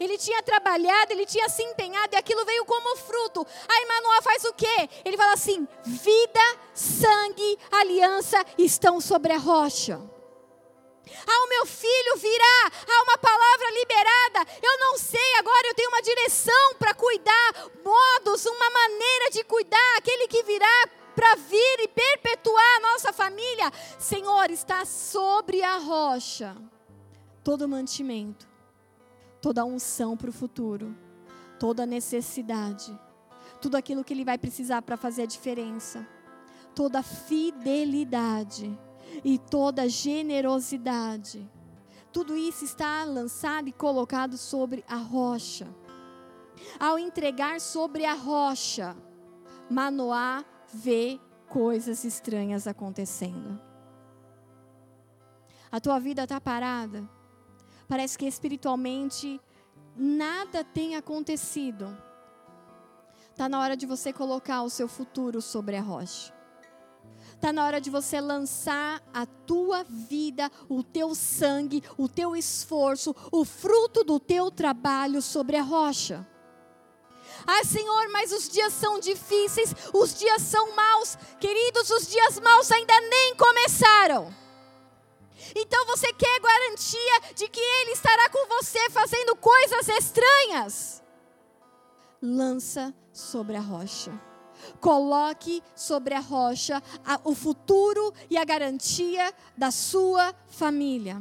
[0.00, 3.46] ele tinha trabalhado, ele tinha se empenhado e aquilo veio como fruto.
[3.68, 4.88] Aí Manoá faz o quê?
[5.04, 10.00] Ele fala assim: vida, sangue, aliança estão sobre a rocha.
[11.26, 14.46] Ah, o meu filho virá, há uma palavra liberada.
[14.62, 19.96] Eu não sei, agora eu tenho uma direção para cuidar, modos, uma maneira de cuidar.
[19.98, 23.70] Aquele que virá para vir e perpetuar a nossa família.
[23.98, 26.56] Senhor, está sobre a rocha
[27.42, 28.51] todo mantimento
[29.42, 30.96] toda a unção para o futuro,
[31.58, 32.96] toda a necessidade,
[33.60, 36.06] tudo aquilo que ele vai precisar para fazer a diferença,
[36.74, 38.78] toda a fidelidade
[39.24, 41.50] e toda a generosidade.
[42.12, 45.66] Tudo isso está lançado e colocado sobre a rocha.
[46.78, 48.96] Ao entregar sobre a rocha,
[49.68, 53.60] Manoá vê coisas estranhas acontecendo.
[55.70, 57.08] A tua vida está parada?
[57.92, 59.38] Parece que espiritualmente
[59.94, 61.94] nada tem acontecido.
[63.30, 66.32] Está na hora de você colocar o seu futuro sobre a rocha.
[67.34, 73.14] Está na hora de você lançar a tua vida, o teu sangue, o teu esforço,
[73.30, 76.26] o fruto do teu trabalho sobre a rocha.
[77.46, 81.18] Ah, Senhor, mas os dias são difíceis, os dias são maus.
[81.38, 84.41] Queridos, os dias maus ainda nem começaram.
[85.54, 91.02] Então você quer garantia de que Ele estará com você fazendo coisas estranhas?
[92.20, 94.12] Lança sobre a rocha.
[94.80, 96.82] Coloque sobre a rocha
[97.24, 101.20] o futuro e a garantia da sua família.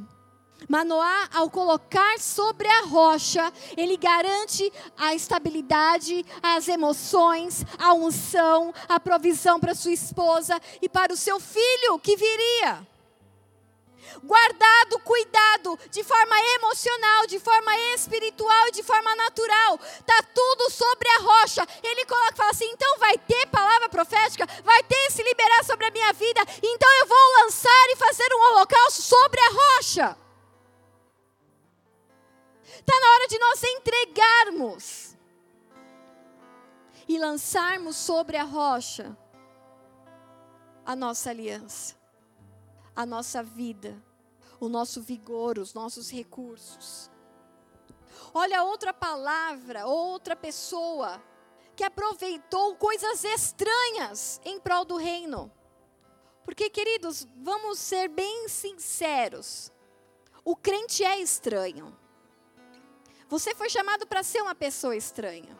[0.70, 9.00] Manoá, ao colocar sobre a rocha, ele garante a estabilidade, as emoções, a unção, a
[9.00, 12.91] provisão para sua esposa e para o seu filho que viria
[14.24, 19.78] guardado, cuidado, de forma emocional, de forma espiritual e de forma natural.
[20.06, 21.68] Tá tudo sobre a rocha.
[21.84, 25.92] Ele coloca, fala assim: então vai ter palavra profética, vai ter se liberar sobre a
[25.92, 26.42] minha vida.
[26.62, 30.18] Então eu vou lançar e fazer um holocausto sobre a rocha.
[32.64, 35.16] Está na hora de nós entregarmos
[37.08, 39.16] e lançarmos sobre a rocha
[40.86, 42.01] a nossa aliança
[42.96, 44.02] a nossa vida,
[44.60, 47.10] o nosso vigor, os nossos recursos.
[48.34, 51.22] Olha outra palavra, outra pessoa
[51.76, 55.52] que aproveitou coisas estranhas em prol do reino.
[56.44, 59.72] Porque, queridos, vamos ser bem sinceros.
[60.44, 61.98] O crente é estranho.
[63.30, 65.58] Você foi chamado para ser uma pessoa estranha.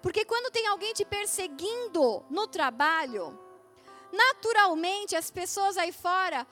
[0.00, 3.38] Porque quando tem alguém te perseguindo no trabalho,
[4.12, 6.46] naturalmente as pessoas aí fora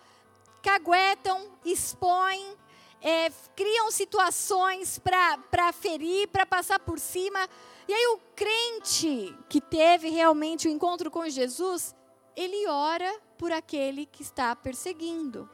[0.67, 2.57] caguetam, expõem,
[3.01, 7.39] é, criam situações para ferir, para passar por cima.
[7.87, 11.95] E aí o crente que teve realmente o encontro com Jesus,
[12.35, 15.49] ele ora por aquele que está perseguindo.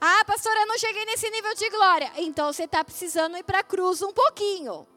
[0.00, 2.12] Ah, pastora, eu não cheguei nesse nível de glória.
[2.16, 4.88] Então você está precisando ir para a cruz um pouquinho.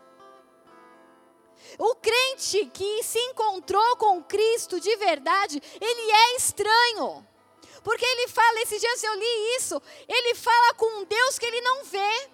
[1.78, 7.29] O crente que se encontrou com Cristo de verdade, ele é estranho.
[7.84, 11.62] Porque ele fala, esses dias eu li isso, ele fala com um Deus que ele
[11.62, 12.30] não vê.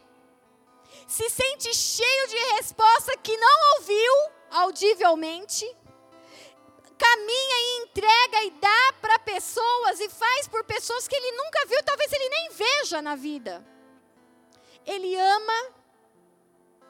[1.07, 4.13] Se sente cheio de resposta que não ouviu
[4.51, 5.65] audivelmente.
[6.97, 11.83] Caminha e entrega e dá para pessoas e faz por pessoas que ele nunca viu,
[11.83, 13.65] talvez ele nem veja na vida.
[14.85, 15.73] Ele ama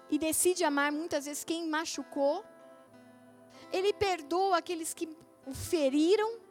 [0.10, 2.46] e decide amar muitas vezes quem machucou.
[3.72, 5.10] Ele perdoa aqueles que
[5.46, 6.45] o feriram.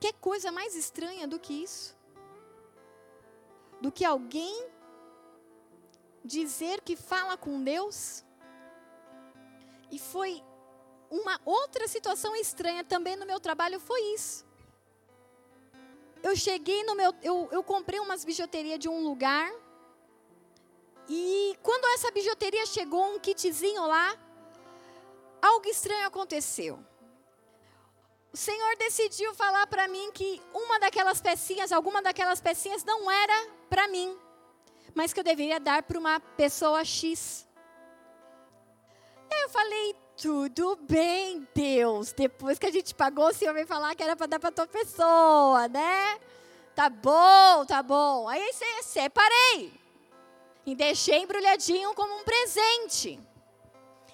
[0.00, 1.96] Que coisa mais estranha do que isso?
[3.80, 4.66] Do que alguém
[6.24, 8.24] dizer que fala com Deus?
[9.90, 10.42] E foi
[11.10, 14.44] uma outra situação estranha também no meu trabalho foi isso.
[16.22, 19.52] Eu cheguei no meu, eu, eu comprei umas bijuterias de um lugar
[21.08, 24.16] e quando essa bijuteria chegou, um kitzinho lá,
[25.42, 26.78] algo estranho aconteceu.
[28.34, 33.48] O Senhor decidiu falar para mim que uma daquelas pecinhas, alguma daquelas pecinhas não era
[33.70, 34.18] para mim,
[34.92, 37.46] mas que eu deveria dar para uma pessoa X.
[39.30, 42.12] Eu falei, tudo bem, Deus.
[42.12, 44.66] Depois que a gente pagou, o Senhor veio falar que era para dar para tua
[44.66, 46.18] pessoa, né?
[46.74, 48.28] Tá bom, tá bom.
[48.28, 49.72] Aí separei
[50.66, 53.20] e deixei embrulhadinho como um presente.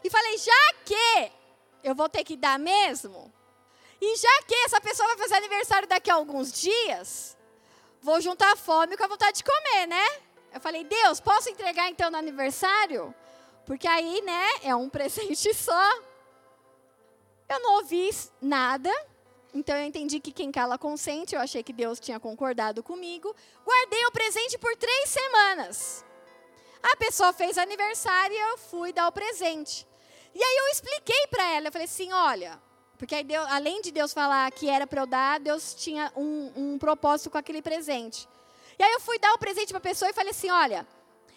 [0.04, 1.32] E falei, já que
[1.82, 3.32] eu vou ter que dar mesmo,
[4.00, 7.36] e já que essa pessoa vai fazer aniversário daqui a alguns dias,
[8.00, 10.06] vou juntar a fome com a vontade de comer, né?
[10.52, 13.14] Eu falei, Deus, posso entregar então no aniversário?
[13.66, 16.00] Porque aí, né, é um presente só.
[17.48, 18.10] Eu não ouvi
[18.40, 18.90] nada,
[19.52, 23.34] então eu entendi que quem cala consente, eu achei que Deus tinha concordado comigo.
[23.64, 26.04] Guardei o presente por três semanas.
[26.82, 29.86] A pessoa fez aniversário e eu fui dar o presente.
[30.34, 32.60] E aí eu expliquei para ela, eu falei assim, olha,
[33.00, 36.78] porque Deus, além de Deus falar que era para eu dar, Deus tinha um, um
[36.78, 38.28] propósito com aquele presente.
[38.78, 40.86] E aí eu fui dar o presente para a pessoa e falei assim, olha,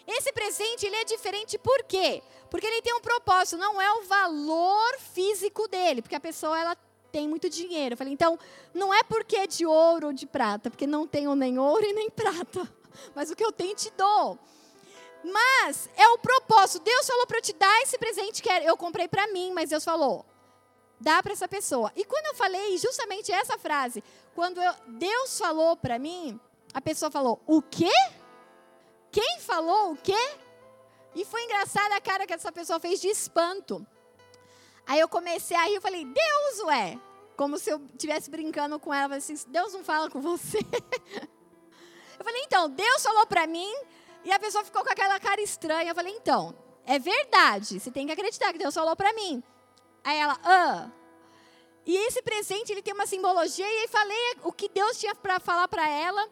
[0.06, 2.22] esse presente ele é diferente por quê?
[2.50, 6.76] Porque ele tem um propósito, não é o valor físico dele, porque a pessoa ela
[7.14, 7.94] tem muito dinheiro.
[7.94, 8.38] Eu falei, então,
[8.74, 11.94] não é porque é de ouro ou de prata, porque não tenho nem ouro e
[11.94, 12.70] nem prata.
[13.16, 14.38] Mas o que eu tenho te dou.
[15.24, 16.84] Mas é o propósito.
[16.84, 19.86] Deus falou para eu te dar esse presente que eu comprei para mim, mas Deus
[19.86, 20.26] falou:
[21.04, 21.92] dá para essa pessoa.
[21.96, 26.40] E quando eu falei justamente essa frase, quando eu, Deus falou para mim,
[26.74, 27.92] a pessoa falou: o quê?
[29.12, 30.24] Quem falou o quê?
[31.14, 33.86] E foi engraçada a cara que essa pessoa fez de espanto.
[34.88, 37.00] Aí eu comecei a rir, eu falei: Deus, ué.
[37.36, 40.60] Como se eu estivesse brincando com ela, assim, Deus não fala com você.
[42.18, 43.74] eu falei: então, Deus falou para mim
[44.24, 45.92] e a pessoa ficou com aquela cara estranha.
[45.92, 47.80] Eu falei, então, é verdade.
[47.80, 49.44] Você tem que acreditar que Deus falou para mim.
[50.04, 50.90] Aí ela, ah.
[51.86, 53.66] E esse presente, ele tem uma simbologia.
[53.66, 56.30] E aí falei o que Deus tinha para falar para ela.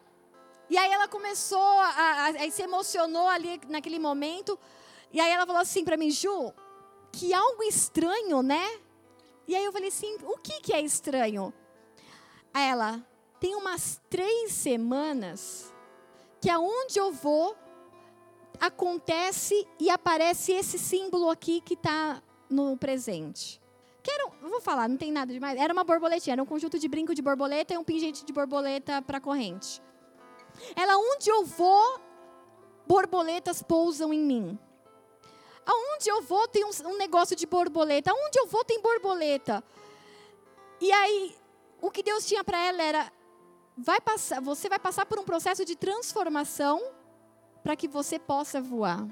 [0.68, 4.58] E aí ela começou, a, a, a, se emocionou ali naquele momento.
[5.12, 6.52] E aí ela falou assim para mim, Ju,
[7.12, 8.80] que algo estranho, né?
[9.46, 11.52] E aí eu falei assim, o que, que é estranho?
[12.54, 13.06] Aí ela,
[13.38, 15.72] tem umas três semanas
[16.40, 17.56] que aonde eu vou,
[18.60, 23.61] acontece e aparece esse símbolo aqui que está no presente.
[24.02, 25.58] Que era, vou falar, não tem nada demais.
[25.58, 29.00] Era uma borboletinha, era um conjunto de brinco de borboleta e um pingente de borboleta
[29.00, 29.80] para corrente.
[30.74, 32.00] Ela, onde eu vou,
[32.86, 34.58] borboletas pousam em mim.
[35.64, 38.10] Aonde eu vou tem um, um negócio de borboleta.
[38.10, 39.62] Aonde eu vou tem borboleta.
[40.80, 41.36] E aí,
[41.80, 43.12] o que Deus tinha para ela era,
[43.76, 46.82] vai passar, você vai passar por um processo de transformação
[47.62, 49.06] para que você possa voar.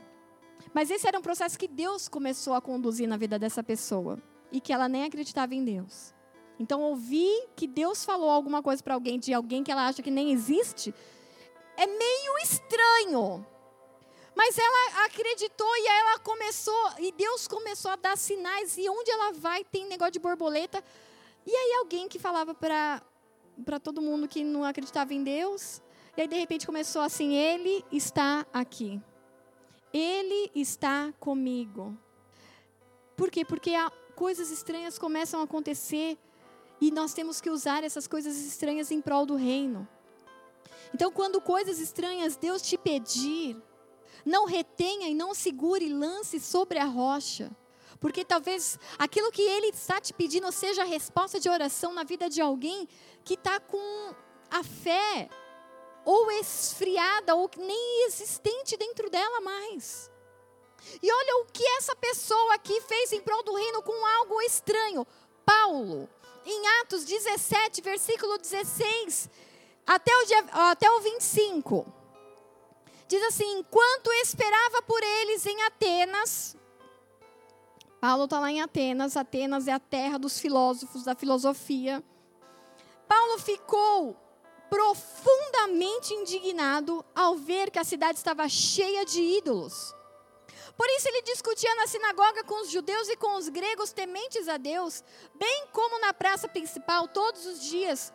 [0.74, 4.60] Mas esse era um processo que Deus começou a conduzir na vida dessa pessoa e
[4.60, 6.14] que ela nem acreditava em Deus.
[6.58, 10.10] Então, ouvir que Deus falou alguma coisa para alguém de alguém que ela acha que
[10.10, 10.94] nem existe
[11.76, 13.46] é meio estranho.
[14.34, 19.32] Mas ela acreditou e ela começou, e Deus começou a dar sinais, e onde ela
[19.32, 20.82] vai tem negócio de borboleta.
[21.46, 25.82] E aí alguém que falava para todo mundo que não acreditava em Deus,
[26.16, 29.00] e aí, de repente, começou assim: Ele está aqui.
[29.92, 31.96] Ele está comigo.
[33.16, 33.44] Por quê?
[33.44, 33.72] Porque
[34.20, 36.18] coisas estranhas começam a acontecer
[36.78, 39.88] e nós temos que usar essas coisas estranhas em prol do reino.
[40.92, 43.56] Então, quando coisas estranhas Deus te pedir,
[44.22, 47.50] não retenha e não segure lance sobre a rocha.
[47.98, 52.28] Porque talvez aquilo que Ele está te pedindo seja a resposta de oração na vida
[52.28, 52.86] de alguém
[53.24, 54.14] que está com
[54.50, 55.30] a fé
[56.04, 60.09] ou esfriada ou nem existente dentro dela mais.
[61.02, 65.06] E olha o que essa pessoa aqui fez em prol do reino com algo estranho.
[65.44, 66.08] Paulo,
[66.44, 69.28] em Atos 17, versículo 16,
[69.86, 70.38] até o, dia,
[70.70, 71.86] até o 25.
[73.08, 76.56] Diz assim: enquanto esperava por eles em Atenas,
[78.00, 82.02] Paulo está lá em Atenas, Atenas é a terra dos filósofos, da filosofia.
[83.06, 84.16] Paulo ficou
[84.70, 89.94] profundamente indignado ao ver que a cidade estava cheia de ídolos.
[90.80, 94.56] Por isso ele discutia na sinagoga com os judeus e com os gregos tementes a
[94.56, 95.04] Deus,
[95.34, 98.10] bem como na praça principal todos os dias,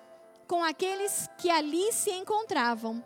[0.48, 3.06] com aqueles que ali se encontravam.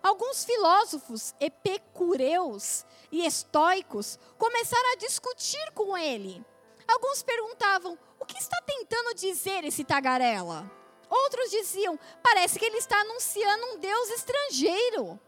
[0.00, 6.40] Alguns filósofos epicureus e estoicos começaram a discutir com ele.
[6.86, 10.70] Alguns perguntavam: o que está tentando dizer esse tagarela?
[11.10, 15.18] Outros diziam: parece que ele está anunciando um Deus estrangeiro.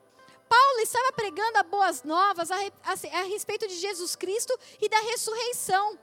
[0.49, 4.99] Paulo estava pregando a boas novas a, a, a respeito de Jesus Cristo e da
[5.01, 5.99] ressurreição.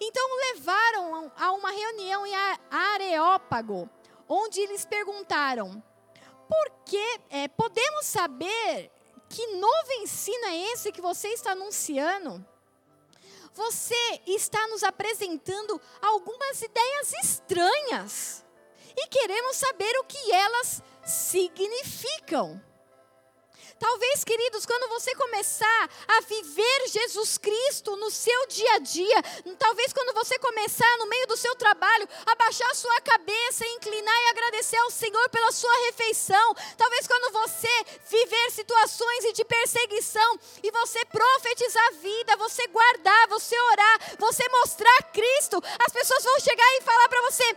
[0.00, 2.34] Então levaram a uma reunião em
[2.70, 3.88] Areópago,
[4.28, 5.82] onde eles perguntaram:
[6.48, 8.90] por que é, podemos saber
[9.28, 12.44] que novo ensino é esse que você está anunciando?
[13.52, 18.44] Você está nos apresentando algumas ideias estranhas
[18.96, 22.60] e queremos saber o que elas significam.
[23.78, 29.22] Talvez, queridos, quando você começar a viver Jesus Cristo no seu dia a dia,
[29.58, 34.14] talvez quando você começar no meio do seu trabalho, a baixar a sua cabeça, inclinar
[34.22, 40.70] e agradecer ao Senhor pela sua refeição, talvez quando você viver situações de perseguição e
[40.70, 46.76] você profetizar a vida, você guardar, você orar, você mostrar Cristo, as pessoas vão chegar
[46.76, 47.56] e falar para você: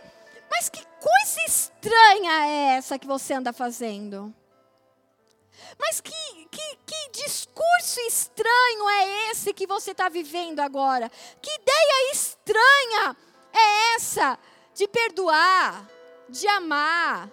[0.50, 4.34] mas que coisa estranha é essa que você anda fazendo?
[5.78, 11.10] Mas que, que, que discurso estranho é esse que você está vivendo agora?
[11.40, 13.16] Que ideia estranha
[13.52, 14.38] é essa
[14.74, 15.88] de perdoar,
[16.28, 17.30] de amar,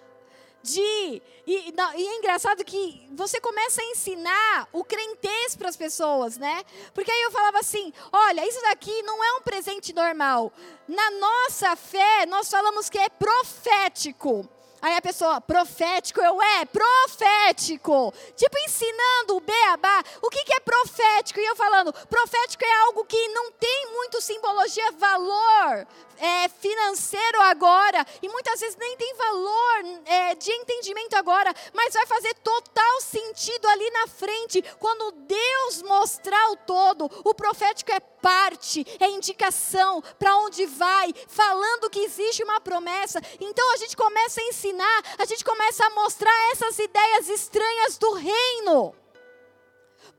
[0.62, 1.22] de.
[1.46, 6.64] E, e, é engraçado que você começa a ensinar o crentez para as pessoas, né?
[6.92, 10.52] Porque aí eu falava assim: olha, isso daqui não é um presente normal.
[10.88, 14.48] Na nossa fé, nós falamos que é profético.
[14.80, 18.12] Aí a pessoa, profético, eu é, profético.
[18.36, 20.02] Tipo, ensinando o beabá.
[20.22, 21.40] O que, que é profético?
[21.40, 25.86] E eu falando, profético é algo que não tem muito simbologia, valor
[26.18, 28.04] é, financeiro agora.
[28.22, 31.52] E muitas vezes nem tem valor é, de entendimento agora.
[31.72, 34.62] Mas vai fazer total sentido ali na frente.
[34.78, 37.10] Quando Deus mostrar o todo.
[37.24, 43.20] O profético é parte, é indicação para onde vai, falando que existe uma promessa.
[43.40, 48.14] Então a gente começa a ensinar, a gente começa a mostrar essas ideias estranhas do
[48.14, 48.96] reino.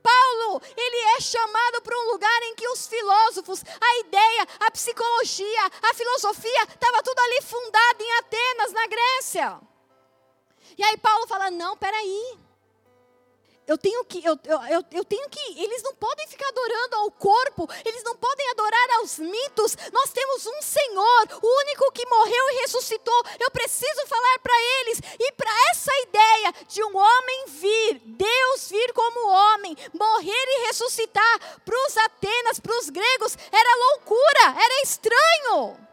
[0.02, 5.64] Paulo, ele é chamado para um lugar em que os filósofos, a ideia, a psicologia,
[5.82, 9.60] a filosofia, estava tudo ali fundado em Atenas, na Grécia.
[10.78, 12.47] E aí Paulo fala: não, peraí
[13.68, 17.68] eu tenho que, eu, eu, eu tenho que, eles não podem ficar adorando ao corpo,
[17.84, 19.76] eles não podem adorar aos mitos.
[19.92, 23.22] Nós temos um Senhor, o único que morreu e ressuscitou.
[23.38, 28.92] Eu preciso falar para eles e para essa ideia de um homem vir, Deus vir
[28.94, 35.87] como homem, morrer e ressuscitar para os Atenas, para os gregos, era loucura, era estranho.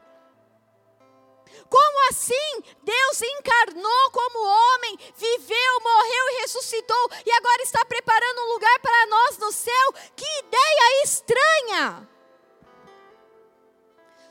[1.69, 2.63] Como assim?
[2.83, 9.05] Deus encarnou como homem, viveu, morreu e ressuscitou e agora está preparando um lugar para
[9.07, 9.93] nós no céu?
[10.15, 12.09] Que ideia estranha!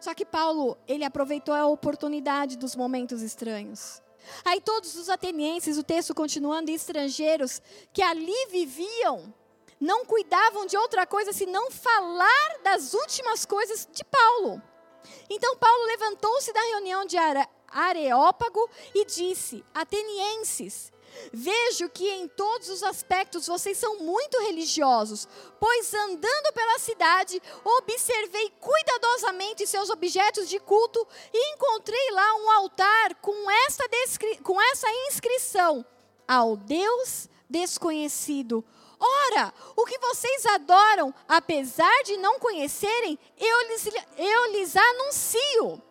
[0.00, 4.02] Só que Paulo, ele aproveitou a oportunidade dos momentos estranhos.
[4.44, 7.60] Aí todos os atenienses, o texto continuando, estrangeiros
[7.92, 9.34] que ali viviam,
[9.80, 14.62] não cuidavam de outra coisa senão falar das últimas coisas de Paulo.
[15.28, 17.16] Então Paulo levantou-se da reunião de
[17.68, 20.92] Areópago e disse: Atenienses,
[21.32, 25.28] Vejo que em todos os aspectos vocês são muito religiosos,
[25.58, 33.14] pois andando pela cidade, observei cuidadosamente seus objetos de culto e encontrei lá um altar
[33.16, 33.84] com essa,
[34.42, 35.84] com essa inscrição:
[36.26, 38.64] Ao Deus desconhecido,
[38.98, 45.82] Ora, o que vocês adoram, apesar de não conhecerem, eu lhes, eu lhes anuncio.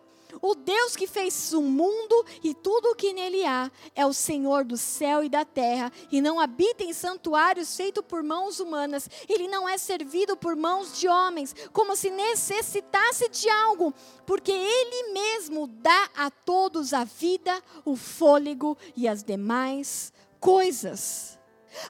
[0.42, 4.64] O Deus que fez o mundo e tudo o que nele há é o Senhor
[4.64, 9.08] do céu e da terra e não habita em santuários feitos por mãos humanas.
[9.28, 13.94] Ele não é servido por mãos de homens, como se necessitasse de algo,
[14.26, 21.38] porque ele mesmo dá a todos a vida, o fôlego e as demais coisas.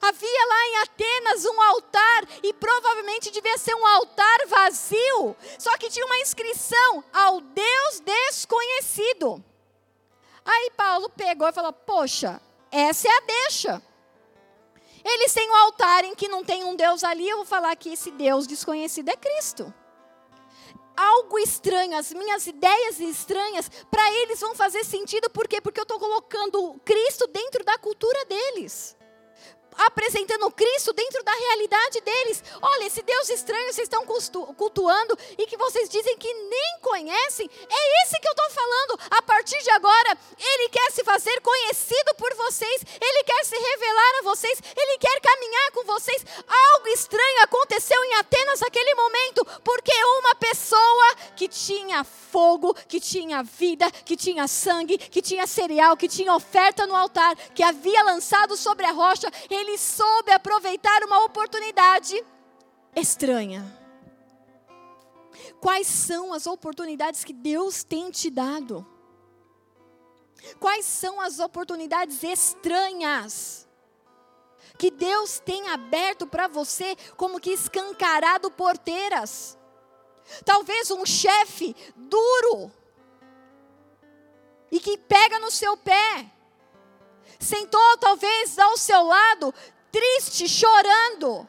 [0.01, 5.89] Havia lá em Atenas um altar e provavelmente devia ser um altar vazio, só que
[5.89, 9.43] tinha uma inscrição ao Deus desconhecido.
[10.43, 13.81] Aí Paulo pegou e falou: Poxa, essa é a deixa.
[15.03, 17.89] Eles têm um altar em que não tem um Deus ali, eu vou falar que
[17.93, 19.71] esse Deus desconhecido é Cristo.
[20.97, 25.61] Algo estranho, as minhas ideias estranhas, para eles vão fazer sentido, por quê?
[25.61, 28.95] Porque eu estou colocando Cristo dentro da cultura deles
[29.77, 32.43] apresentando Cristo dentro da realidade deles.
[32.61, 38.03] Olha, esse Deus estranho vocês estão cultuando e que vocês dizem que nem conhecem, é
[38.03, 38.99] esse que eu estou falando.
[39.11, 44.19] A partir de agora, Ele quer se fazer conhecido por vocês, Ele quer se revelar
[44.19, 46.25] a vocês, Ele quer caminhar com vocês.
[46.47, 53.43] Algo estranho aconteceu em Atenas naquele momento, porque uma pessoa que tinha fogo, que tinha
[53.43, 58.55] vida, que tinha sangue, que tinha cereal, que tinha oferta no altar, que havia lançado
[58.57, 62.23] sobre a rocha, ele ele soube aproveitar uma oportunidade
[62.95, 63.63] estranha.
[65.59, 68.85] Quais são as oportunidades que Deus tem te dado?
[70.59, 73.67] Quais são as oportunidades estranhas
[74.77, 79.57] que Deus tem aberto para você, como que escancarado porteiras?
[80.43, 82.71] Talvez um chefe duro
[84.71, 86.31] e que pega no seu pé
[87.39, 89.53] sentou talvez ao seu lado,
[89.91, 91.47] triste, chorando.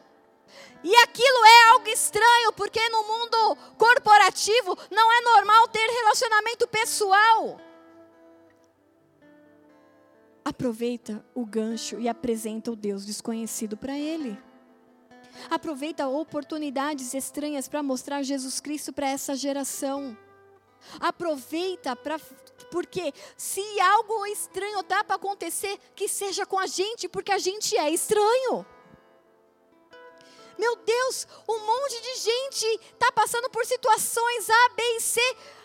[0.83, 7.59] E aquilo é algo estranho, porque no mundo corporativo não é normal ter relacionamento pessoal.
[10.45, 14.41] Aproveita o gancho e apresenta o Deus desconhecido para ele.
[15.49, 20.17] Aproveita oportunidades estranhas para mostrar Jesus Cristo para essa geração.
[20.99, 22.17] Aproveita para
[22.71, 27.77] porque se algo estranho dá para acontecer, que seja com a gente, porque a gente
[27.77, 28.65] é estranho.
[30.57, 35.21] Meu Deus, um monte de gente está passando por situações A, B e C,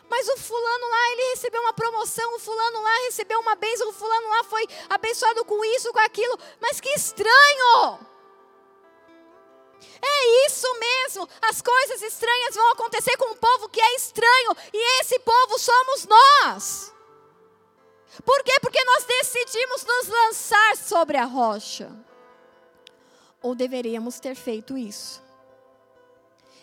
[0.08, 3.92] mas o fulano lá, ele recebeu uma promoção, o fulano lá recebeu uma bênção, o
[3.92, 8.11] fulano lá foi abençoado com isso, com aquilo, mas que estranho!
[10.00, 11.28] É isso mesmo.
[11.42, 16.06] As coisas estranhas vão acontecer com um povo que é estranho, e esse povo somos
[16.06, 16.92] nós.
[18.24, 18.52] Por quê?
[18.60, 21.90] Porque nós decidimos nos lançar sobre a rocha.
[23.40, 25.22] Ou deveríamos ter feito isso.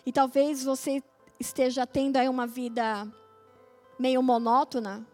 [0.06, 1.02] E talvez você
[1.38, 3.06] esteja tendo aí uma vida
[3.98, 5.06] meio monótona,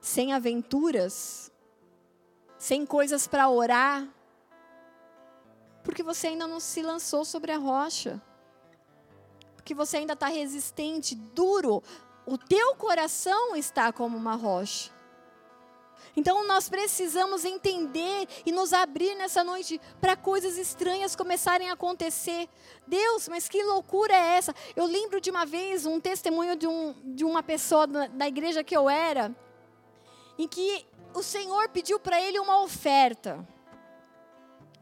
[0.00, 1.52] sem aventuras,
[2.58, 4.08] sem coisas para orar,
[5.84, 8.20] porque você ainda não se lançou sobre a rocha.
[9.54, 11.82] Porque você ainda está resistente, duro.
[12.26, 14.90] O teu coração está como uma rocha.
[16.16, 22.48] Então nós precisamos entender e nos abrir nessa noite para coisas estranhas começarem a acontecer.
[22.86, 24.54] Deus, mas que loucura é essa?
[24.74, 28.64] Eu lembro de uma vez um testemunho de, um, de uma pessoa da, da igreja
[28.64, 29.34] que eu era,
[30.38, 33.46] em que o Senhor pediu para ele uma oferta.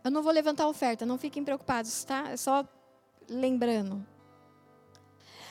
[0.05, 2.31] Eu não vou levantar oferta, não fiquem preocupados, tá?
[2.31, 2.67] É só
[3.29, 4.05] lembrando.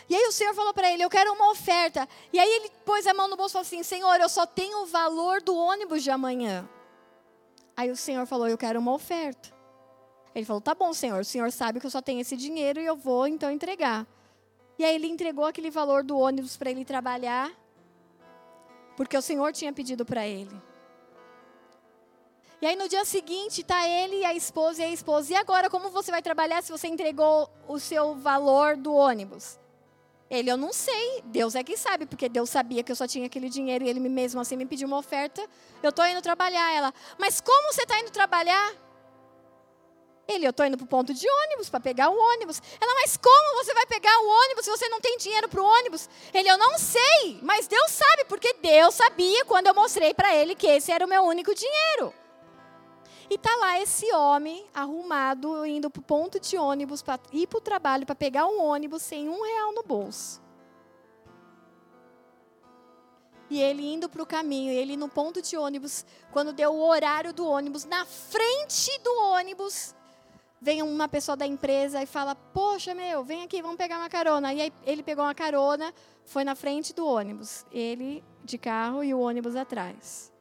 [0.10, 2.08] E aí o Senhor falou para ele: Eu quero uma oferta.
[2.34, 4.84] E aí ele pôs a mão no bolso e falou assim: Senhor, eu só tenho
[4.84, 6.68] o valor do ônibus de amanhã.
[7.78, 9.50] Aí o Senhor falou: Eu quero uma oferta.
[10.36, 11.22] Ele falou: Tá bom, Senhor.
[11.22, 14.06] O Senhor sabe que eu só tenho esse dinheiro e eu vou então entregar.
[14.78, 17.52] E aí ele entregou aquele valor do ônibus para ele trabalhar,
[18.98, 20.71] porque o Senhor tinha pedido para ele.
[22.62, 25.34] E aí no dia seguinte está ele e a esposa e a esposa.
[25.34, 29.60] E agora, como você vai trabalhar se você entregou o seu valor do ônibus?
[30.30, 31.24] Ele, eu não sei.
[31.26, 34.00] Deus é que sabe, porque Deus sabia que eu só tinha aquele dinheiro e ele
[34.00, 35.44] mesmo assim me pediu uma oferta.
[35.82, 36.72] Eu estou indo trabalhar.
[36.72, 38.74] Ela, mas como você está indo trabalhar?
[40.28, 42.62] Ele, eu estou indo para o ponto de ônibus para pegar o ônibus.
[42.80, 45.66] Ela, mas como você vai pegar o ônibus se você não tem dinheiro para o
[45.66, 46.08] ônibus?
[46.32, 50.54] Ele, eu não sei, mas Deus sabe, porque Deus sabia quando eu mostrei para ele
[50.54, 52.21] que esse era o meu único dinheiro.
[53.32, 57.60] E tá lá esse homem arrumado, indo para o ponto de ônibus, para ir para
[57.60, 60.42] o trabalho, para pegar um ônibus sem um real no bolso.
[63.50, 67.32] E ele indo para o caminho, ele no ponto de ônibus, quando deu o horário
[67.32, 69.96] do ônibus, na frente do ônibus,
[70.60, 74.54] vem uma pessoa da empresa e fala: Poxa, meu, vem aqui, vamos pegar uma carona.
[74.54, 75.94] E aí ele pegou uma carona,
[76.26, 80.34] foi na frente do ônibus, ele de carro e o ônibus atrás.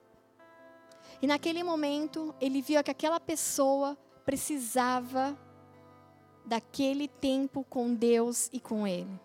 [1.23, 5.37] E naquele momento, ele viu que aquela pessoa precisava
[6.45, 9.21] daquele tempo com Deus e com ele.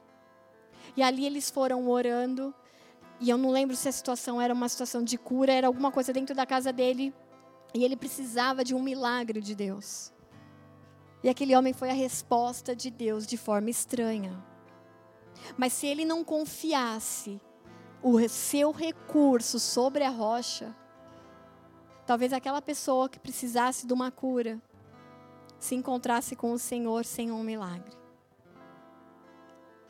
[0.95, 2.53] E ali eles foram orando,
[3.19, 6.11] e eu não lembro se a situação era uma situação de cura, era alguma coisa
[6.11, 7.13] dentro da casa dele.
[7.73, 10.13] E ele precisava de um milagre de Deus.
[11.23, 14.43] E aquele homem foi a resposta de Deus de forma estranha.
[15.57, 17.41] Mas se ele não confiasse
[18.03, 20.75] o seu recurso sobre a rocha,
[22.06, 24.62] talvez aquela pessoa que precisasse de uma cura
[25.60, 27.91] se encontrasse com o Senhor sem um milagre.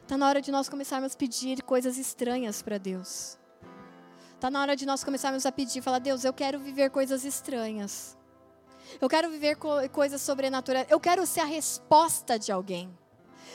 [0.03, 3.38] Está na hora de nós começarmos a pedir coisas estranhas para Deus.
[4.36, 8.16] Está na hora de nós começarmos a pedir, falar, Deus, eu quero viver coisas estranhas.
[9.01, 10.86] Eu quero viver co coisas sobrenaturais.
[10.89, 12.95] Eu quero ser a resposta de alguém.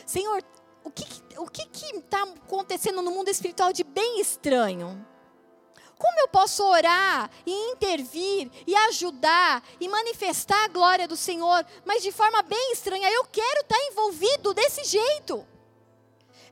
[0.05, 0.43] Senhor,
[0.83, 1.05] o que
[1.39, 1.63] o que
[1.97, 5.07] está acontecendo no mundo espiritual de bem estranho?
[6.01, 12.03] Como eu posso orar e intervir e ajudar e manifestar a glória do Senhor, mas
[12.03, 13.11] de forma bem estranha?
[13.11, 15.47] Eu quero estar envolvido desse jeito.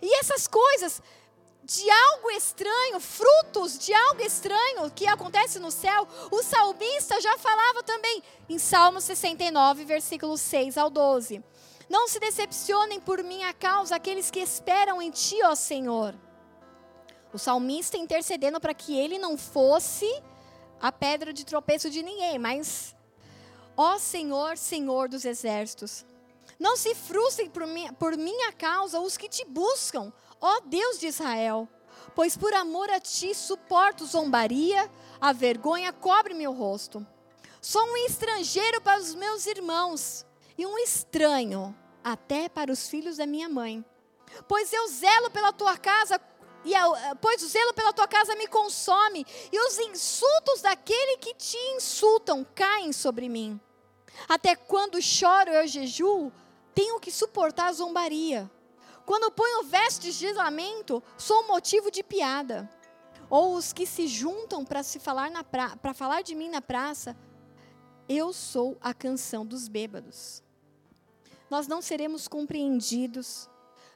[0.03, 1.01] E essas coisas
[1.65, 7.83] de algo estranho, frutos de algo estranho que acontece no céu, o salmista já falava
[7.83, 11.43] também em Salmo 69, versículos 6 ao 12.
[11.89, 16.15] Não se decepcionem por minha causa aqueles que esperam em ti, ó Senhor.
[17.39, 20.05] O salmista intercedendo para que ele não fosse
[20.81, 22.97] a pedra de tropeço de ninguém, mas,
[23.77, 26.05] ó Senhor, Senhor dos exércitos,
[26.59, 31.07] não se frustrem por minha, por minha causa os que te buscam, ó Deus de
[31.07, 31.69] Israel,
[32.13, 37.07] pois por amor a ti suporto zombaria, a vergonha cobre meu rosto.
[37.61, 40.27] Sou um estrangeiro para os meus irmãos
[40.59, 41.73] e um estranho
[42.03, 43.85] até para os filhos da minha mãe.
[44.49, 46.21] Pois eu zelo pela tua casa
[46.65, 46.73] e
[47.21, 52.45] pois o zelo pela tua casa me consome, e os insultos daquele que te insultam
[52.55, 53.61] caem sobre mim.
[54.29, 56.33] Até quando choro eu jejuo,
[56.75, 58.51] tenho que suportar a zombaria.
[59.07, 62.69] Quando ponho vestes de lamento, sou motivo de piada.
[63.31, 67.17] Ou os que se juntam para se falar para falar de mim na praça,
[68.09, 70.43] eu sou a canção dos bêbados.
[71.51, 73.49] Nós não seremos compreendidos,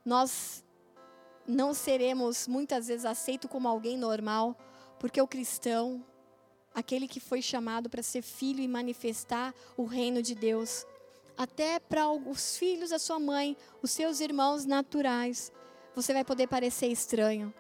[0.05, 0.65] nós
[1.47, 4.57] não seremos muitas vezes aceitos como alguém normal,
[4.99, 6.05] porque o cristão,
[6.75, 10.87] aquele que foi chamado para ser filho e manifestar o reino de Deus,
[11.37, 15.53] até para os filhos da sua mãe, os seus irmãos naturais,
[15.95, 17.53] você vai poder parecer estranho.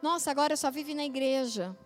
[0.00, 1.76] Nossa, agora só vive na igreja.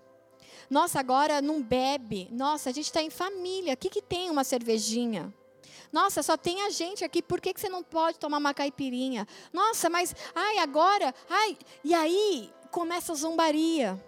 [0.70, 2.28] Nossa, agora não bebe.
[2.32, 3.74] Nossa, a gente está em família.
[3.74, 5.32] O que, que tem uma cervejinha?
[5.92, 9.26] Nossa, só tem a gente aqui, por que, que você não pode tomar uma caipirinha?
[9.52, 11.56] Nossa, mas, ai, agora, ai.
[11.84, 14.02] E aí começa a zombaria.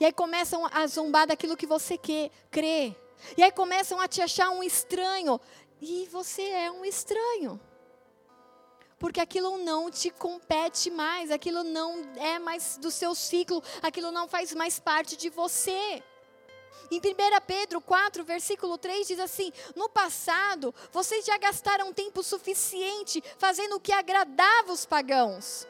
[0.00, 2.94] E aí começam a zombar daquilo que você quer, crê.
[3.36, 5.40] E aí começam a te achar um estranho.
[5.80, 7.60] E você é um estranho.
[8.98, 14.26] Porque aquilo não te compete mais, aquilo não é mais do seu ciclo, aquilo não
[14.26, 16.02] faz mais parte de você.
[16.90, 17.00] Em 1
[17.46, 23.80] Pedro 4, versículo 3 diz assim: No passado, vocês já gastaram tempo suficiente fazendo o
[23.80, 25.66] que agradava os pagãos.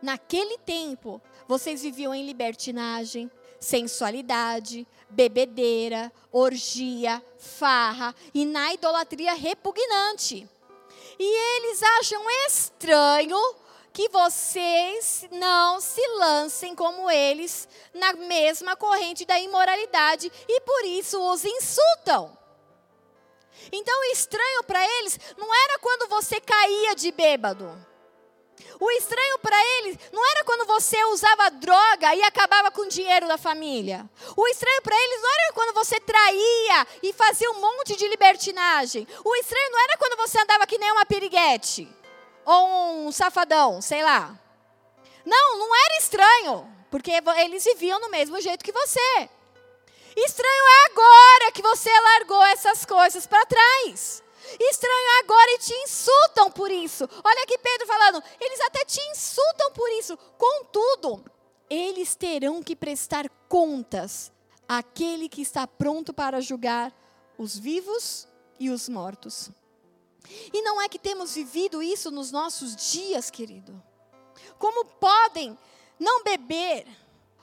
[0.00, 10.48] Naquele tempo, vocês viviam em libertinagem, sensualidade, bebedeira, orgia, farra e na idolatria repugnante.
[11.18, 13.38] E eles acham estranho
[13.96, 21.18] que vocês não se lancem como eles na mesma corrente da imoralidade e por isso
[21.18, 22.36] os insultam.
[23.72, 27.74] Então, o estranho para eles não era quando você caía de bêbado.
[28.78, 33.26] O estranho para eles não era quando você usava droga e acabava com o dinheiro
[33.26, 34.06] da família.
[34.36, 39.08] O estranho para eles não era quando você traía e fazia um monte de libertinagem.
[39.24, 41.95] O estranho não era quando você andava que nem uma piriguete
[42.46, 44.38] ou um safadão, sei lá.
[45.24, 49.28] Não, não era estranho, porque eles viviam no mesmo jeito que você.
[50.16, 54.22] Estranho é agora que você largou essas coisas para trás.
[54.60, 57.08] Estranho é agora e te insultam por isso.
[57.24, 60.16] Olha aqui Pedro falando, eles até te insultam por isso.
[60.38, 61.24] Contudo,
[61.68, 64.32] eles terão que prestar contas
[64.68, 66.94] àquele que está pronto para julgar
[67.36, 68.28] os vivos
[68.58, 69.50] e os mortos.
[70.52, 73.82] E não é que temos vivido isso nos nossos dias, querido.
[74.58, 75.58] Como podem
[75.98, 76.86] não beber?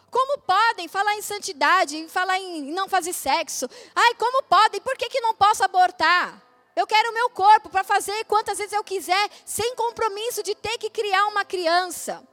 [0.09, 3.67] Como podem falar em santidade, falar em não fazer sexo?
[3.95, 4.79] Ai, como podem?
[4.79, 6.41] Por que, que não posso abortar?
[6.75, 10.77] Eu quero o meu corpo para fazer quantas vezes eu quiser, sem compromisso de ter
[10.77, 12.27] que criar uma criança.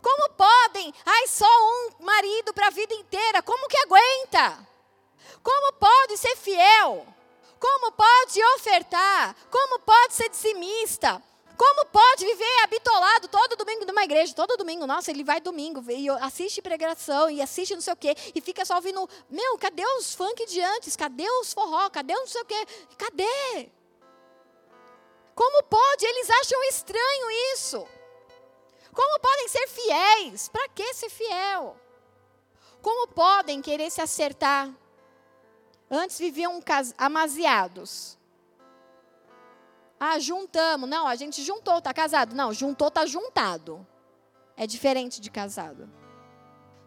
[0.00, 0.92] Como podem?
[1.04, 3.42] Ai, só um marido para a vida inteira.
[3.42, 4.68] Como que aguenta?
[5.42, 7.06] Como pode ser fiel?
[7.64, 9.34] Como pode ofertar?
[9.50, 11.22] Como pode ser dizimista?
[11.56, 14.34] Como pode viver habitolado todo domingo numa igreja?
[14.34, 18.14] Todo domingo, nossa, ele vai domingo e assiste pregação e assiste não sei o quê
[18.34, 20.94] e fica só ouvindo, meu, cadê os funk de antes?
[20.94, 21.88] Cadê os forró?
[21.88, 22.66] Cadê não sei o quê?
[22.98, 23.70] Cadê?
[25.34, 26.04] Como pode?
[26.04, 27.88] Eles acham estranho isso.
[28.92, 30.50] Como podem ser fiéis?
[30.50, 31.74] Para que ser fiel?
[32.82, 34.70] Como podem querer se acertar?
[35.90, 36.60] Antes viviam
[36.98, 38.18] amaziados.
[39.98, 40.88] Ah, juntamos.
[40.88, 42.34] Não, a gente juntou, tá casado.
[42.34, 43.86] Não, juntou, tá juntado.
[44.56, 45.88] É diferente de casado.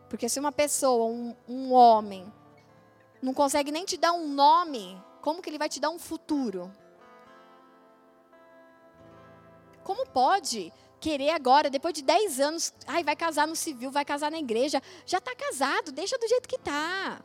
[0.09, 2.31] Porque se uma pessoa, um, um homem,
[3.21, 6.71] não consegue nem te dar um nome, como que ele vai te dar um futuro?
[9.83, 14.31] Como pode querer agora, depois de 10 anos, ai, vai casar no civil, vai casar
[14.31, 14.81] na igreja?
[15.05, 17.21] Já está casado, deixa do jeito que está.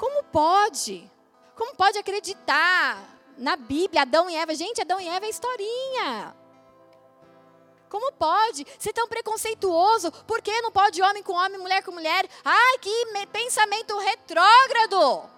[0.00, 1.12] Como pode?
[1.54, 4.54] Como pode acreditar na Bíblia, Adão e Eva.
[4.54, 6.34] Gente, Adão e Eva é historinha.
[7.86, 10.10] Como pode ser tão preconceituoso?
[10.26, 12.26] Por que não pode homem com homem, mulher com mulher?
[12.42, 15.28] Ai, que pensamento retrógrado!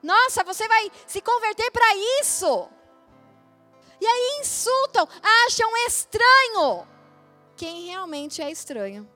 [0.00, 2.68] Nossa, você vai se converter para isso.
[4.00, 5.08] E aí insultam,
[5.46, 6.86] acham estranho
[7.56, 9.10] quem realmente é estranho.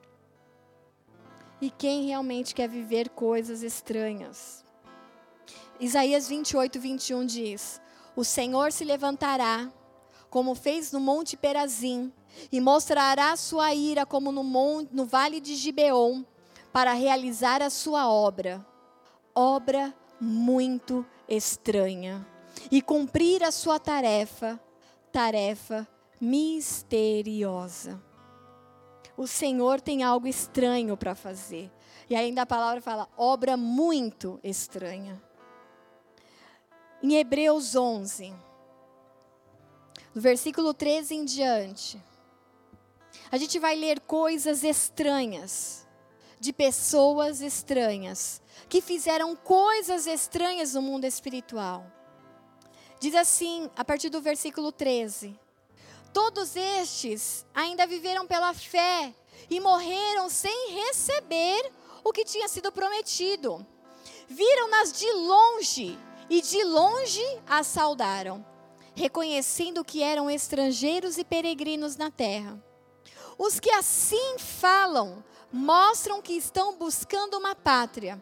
[1.59, 4.63] E quem realmente quer viver coisas estranhas.
[5.79, 7.81] Isaías 28, 21 diz:
[8.15, 9.71] O Senhor se levantará,
[10.29, 12.11] como fez no Monte Perazim,
[12.51, 16.23] e mostrará sua ira como no, monte, no vale de Gibeon,
[16.71, 18.65] para realizar a sua obra.
[19.33, 22.25] Obra muito estranha.
[22.71, 24.59] E cumprir a sua tarefa,
[25.11, 25.87] tarefa
[26.19, 28.01] misteriosa.
[29.17, 31.69] O Senhor tem algo estranho para fazer.
[32.09, 35.21] E ainda a palavra fala, obra muito estranha
[37.01, 38.33] em Hebreus 11,
[40.13, 42.01] no versículo 13 em diante,
[43.31, 45.85] a gente vai ler coisas estranhas,
[46.39, 51.85] de pessoas estranhas, que fizeram coisas estranhas no mundo espiritual.
[52.99, 55.39] Diz assim, a partir do versículo 13:
[56.17, 59.13] Todos estes ainda viveram pela fé
[59.51, 61.71] e morreram sem receber
[62.03, 63.63] o que tinha sido prometido.
[64.27, 65.95] Viram-nas de longe
[66.27, 68.43] e de longe a saudaram,
[68.95, 72.59] reconhecendo que eram estrangeiros e peregrinos na terra.
[73.37, 78.19] Os que assim falam mostram que estão buscando uma pátria.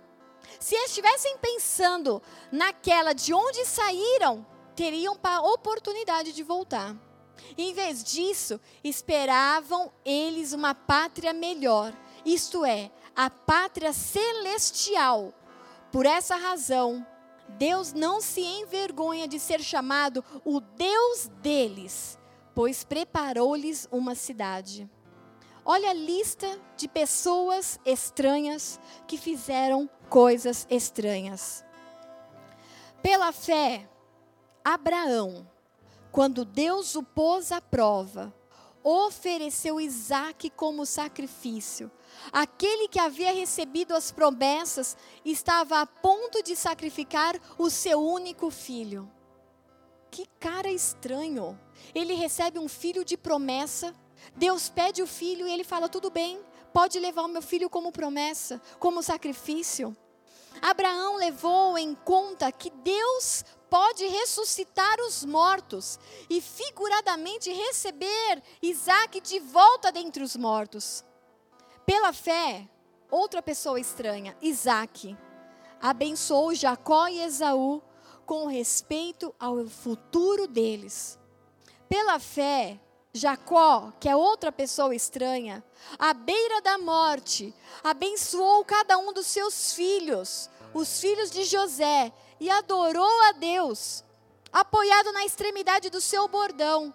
[0.59, 2.21] Se estivessem pensando
[2.51, 7.04] naquela de onde saíram, teriam a oportunidade de voltar.
[7.57, 11.93] Em vez disso, esperavam eles uma pátria melhor,
[12.25, 15.33] isto é, a pátria celestial.
[15.91, 17.05] Por essa razão,
[17.49, 22.19] Deus não se envergonha de ser chamado o Deus deles,
[22.53, 24.89] pois preparou-lhes uma cidade.
[25.63, 31.63] Olha a lista de pessoas estranhas que fizeram coisas estranhas.
[33.01, 33.89] Pela fé,
[34.63, 35.47] Abraão,
[36.15, 38.33] quando Deus o pôs à prova,
[38.81, 41.91] ofereceu Isaac como sacrifício.
[42.31, 44.95] Aquele que havia recebido as promessas
[45.25, 49.11] estava a ponto de sacrificar o seu único filho.
[50.09, 51.59] Que cara estranho.
[51.93, 53.93] Ele recebe um filho de promessa.
[54.37, 56.39] Deus pede o filho e ele fala: tudo bem,
[56.71, 59.93] pode levar o meu filho como promessa, como sacrifício.
[60.61, 65.99] Abraão levou em conta que Deus pode ressuscitar os mortos
[66.29, 71.03] e figuradamente receber Isaac de volta dentre os mortos.
[71.85, 72.67] Pela fé,
[73.11, 75.15] outra pessoa estranha, Isaac,
[75.81, 77.81] abençoou Jacó e Esaú
[78.25, 81.19] com respeito ao futuro deles.
[81.87, 82.79] Pela fé,
[83.13, 85.63] Jacó, que é outra pessoa estranha,
[85.97, 87.53] à beira da morte,
[87.83, 92.11] abençoou cada um dos seus filhos, os filhos de José,
[92.45, 94.03] e adorou a Deus,
[94.53, 96.93] apoiado na extremidade do seu bordão.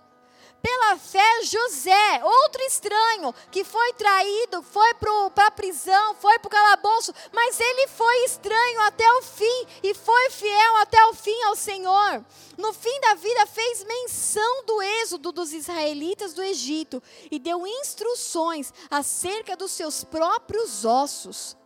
[0.63, 6.51] Pela fé, José, outro estranho, que foi traído, foi para a prisão, foi para o
[6.51, 11.57] calabouço, mas ele foi estranho até o fim e foi fiel até o fim ao
[11.57, 12.25] Senhor.
[12.57, 18.73] No fim da vida, fez menção do êxodo dos israelitas do Egito e deu instruções
[18.89, 21.57] acerca dos seus próprios ossos.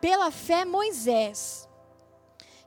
[0.00, 1.68] Pela fé, Moisés,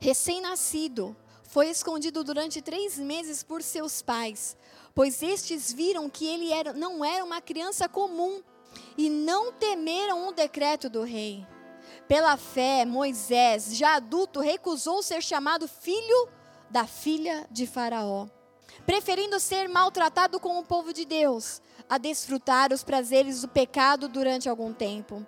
[0.06, 4.58] recém-nascido, foi escondido durante três meses por seus pais
[4.96, 8.42] pois estes viram que ele era, não era uma criança comum
[8.98, 11.46] e não temeram o decreto do rei.
[12.08, 16.30] Pela fé, Moisés, já adulto, recusou ser chamado filho
[16.70, 18.28] da filha de Faraó.
[18.86, 24.48] preferindo ser maltratado com o povo de Deus, a desfrutar os prazeres do pecado durante
[24.48, 25.26] algum tempo.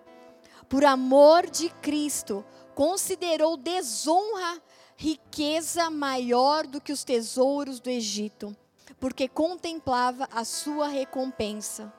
[0.69, 4.61] Por amor de Cristo, considerou desonra
[4.97, 8.57] riqueza maior do que os tesouros do Egito,
[8.99, 11.93] porque contemplava a sua recompensa.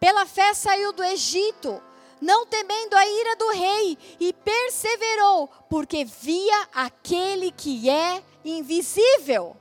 [0.00, 1.80] Pela fé saiu do Egito,
[2.20, 9.54] não temendo a ira do rei, e perseverou, porque via aquele que é invisível.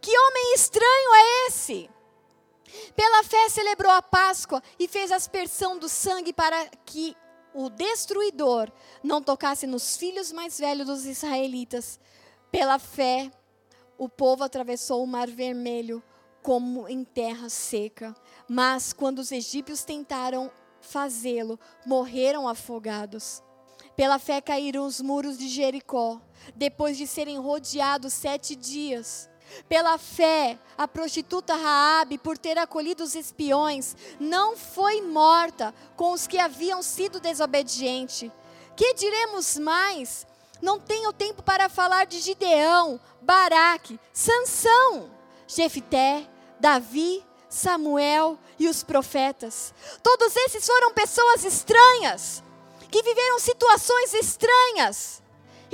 [0.00, 1.90] Que homem estranho é esse?
[2.94, 7.16] Pela fé celebrou a Páscoa e fez aspersão do sangue para que
[7.54, 8.70] o destruidor
[9.02, 11.98] não tocasse nos filhos mais velhos dos israelitas.
[12.50, 13.30] Pela fé,
[13.98, 16.02] o povo atravessou o Mar Vermelho
[16.42, 18.14] como em terra seca.
[18.48, 20.50] Mas quando os egípcios tentaram
[20.80, 23.42] fazê-lo, morreram afogados.
[23.96, 26.20] Pela fé caíram os muros de Jericó,
[26.54, 29.30] depois de serem rodeados sete dias.
[29.68, 36.26] Pela fé, a prostituta Raabe, por ter acolhido os espiões, não foi morta com os
[36.26, 38.30] que haviam sido desobedientes.
[38.76, 40.26] Que diremos mais?
[40.60, 45.10] Não tenho tempo para falar de Gideão, Baraque, Sansão,
[45.46, 46.28] Jefité,
[46.60, 49.74] Davi, Samuel e os profetas.
[50.02, 52.42] Todos esses foram pessoas estranhas,
[52.90, 55.21] que viveram situações estranhas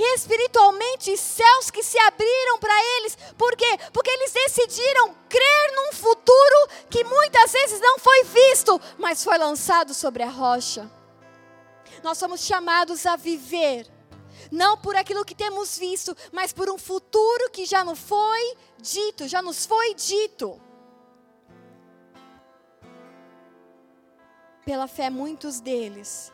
[0.01, 3.17] espiritualmente céus que se abriram para eles.
[3.37, 3.77] Por quê?
[3.91, 9.93] Porque eles decidiram crer num futuro que muitas vezes não foi visto, mas foi lançado
[9.93, 10.89] sobre a rocha.
[12.01, 13.87] Nós somos chamados a viver
[14.51, 19.27] não por aquilo que temos visto, mas por um futuro que já nos foi dito,
[19.27, 20.59] já nos foi dito.
[24.65, 26.31] Pela fé, muitos deles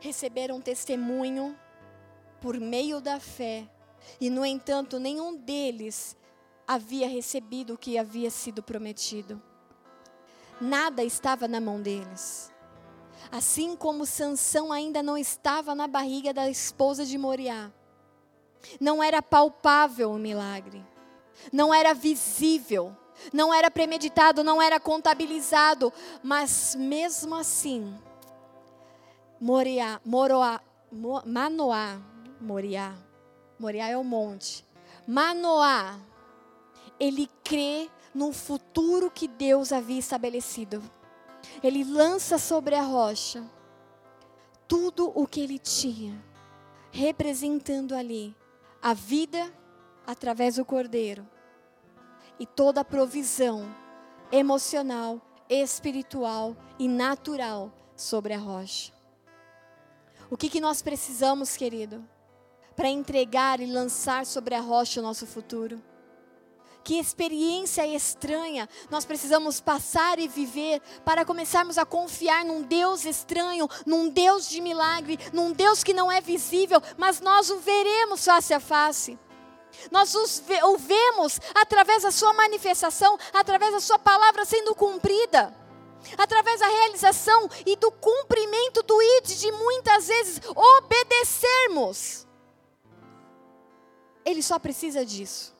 [0.00, 1.58] receberam testemunho
[2.40, 3.68] por meio da fé,
[4.20, 6.16] e no entanto, nenhum deles
[6.66, 9.40] havia recebido o que havia sido prometido.
[10.60, 12.52] Nada estava na mão deles.
[13.30, 17.70] Assim como Sansão ainda não estava na barriga da esposa de Moriá.
[18.80, 20.84] Não era palpável o milagre.
[21.52, 22.96] Não era visível.
[23.32, 27.94] Não era premeditado, não era contabilizado, mas mesmo assim,
[29.38, 30.60] Moriá, Moroá,
[31.26, 32.00] Manoá,
[32.40, 32.94] Moriá.
[33.58, 34.64] Moriá é o monte.
[35.06, 35.98] Manoá,
[36.98, 40.82] ele crê no futuro que Deus havia estabelecido.
[41.62, 43.44] Ele lança sobre a rocha
[44.66, 46.22] tudo o que ele tinha,
[46.92, 48.36] representando ali
[48.80, 49.52] a vida
[50.06, 51.28] através do cordeiro
[52.38, 53.68] e toda a provisão
[54.30, 58.92] emocional, espiritual e natural sobre a rocha.
[60.30, 62.08] O que, que nós precisamos, querido?
[62.80, 65.82] Para entregar e lançar sobre a rocha o nosso futuro.
[66.82, 73.68] Que experiência estranha nós precisamos passar e viver para começarmos a confiar num Deus estranho,
[73.84, 78.54] num Deus de milagre, num Deus que não é visível, mas nós o veremos face
[78.54, 79.18] a face.
[79.90, 85.54] Nós o vemos através da sua manifestação, através da sua palavra sendo cumprida
[86.16, 92.29] através da realização e do cumprimento do ID de muitas vezes obedecermos.
[94.24, 95.54] Ele só precisa disso.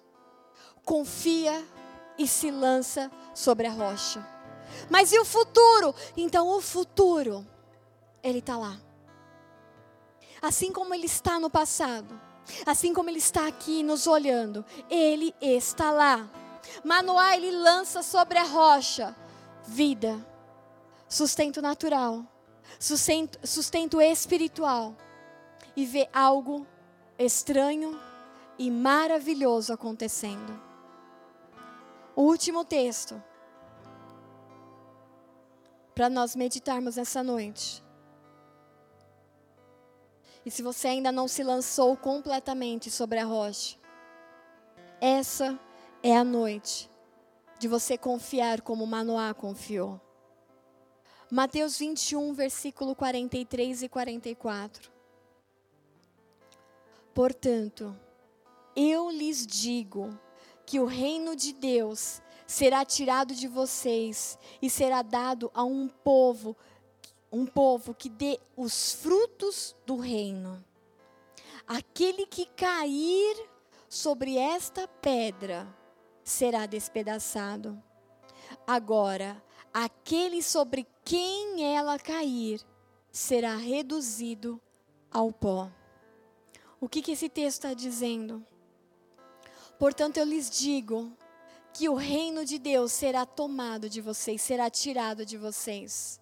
[0.84, 1.64] Confia
[2.18, 4.26] e se lança sobre a rocha.
[4.88, 5.94] Mas e o futuro?
[6.16, 7.46] Então, o futuro,
[8.22, 8.78] ele está lá.
[10.40, 12.18] Assim como ele está no passado,
[12.64, 16.28] assim como ele está aqui nos olhando, ele está lá.
[16.84, 19.14] Manoá, ele lança sobre a rocha
[19.66, 20.24] vida,
[21.08, 22.24] sustento natural,
[22.78, 24.94] sustento, sustento espiritual
[25.76, 26.66] e vê algo
[27.18, 27.98] estranho
[28.60, 30.52] e maravilhoso acontecendo.
[32.14, 33.20] O último texto
[35.94, 37.82] para nós meditarmos essa noite.
[40.44, 43.78] E se você ainda não se lançou completamente sobre a rocha,
[45.00, 45.58] essa
[46.02, 46.90] é a noite
[47.58, 49.98] de você confiar como Manoá confiou.
[51.30, 54.92] Mateus 21, versículo 43 e 44.
[57.14, 57.96] Portanto,
[58.74, 60.18] eu lhes digo
[60.66, 66.56] que o reino de Deus será tirado de vocês e será dado a um povo,
[67.30, 70.64] um povo que dê os frutos do reino.
[71.66, 73.48] Aquele que cair
[73.88, 75.66] sobre esta pedra
[76.24, 77.80] será despedaçado.
[78.66, 79.42] Agora,
[79.72, 82.60] aquele sobre quem ela cair
[83.10, 84.60] será reduzido
[85.10, 85.70] ao pó.
[86.80, 88.44] O que, que esse texto está dizendo?
[89.80, 91.10] Portanto, eu lhes digo
[91.72, 96.20] que o reino de Deus será tomado de vocês, será tirado de vocês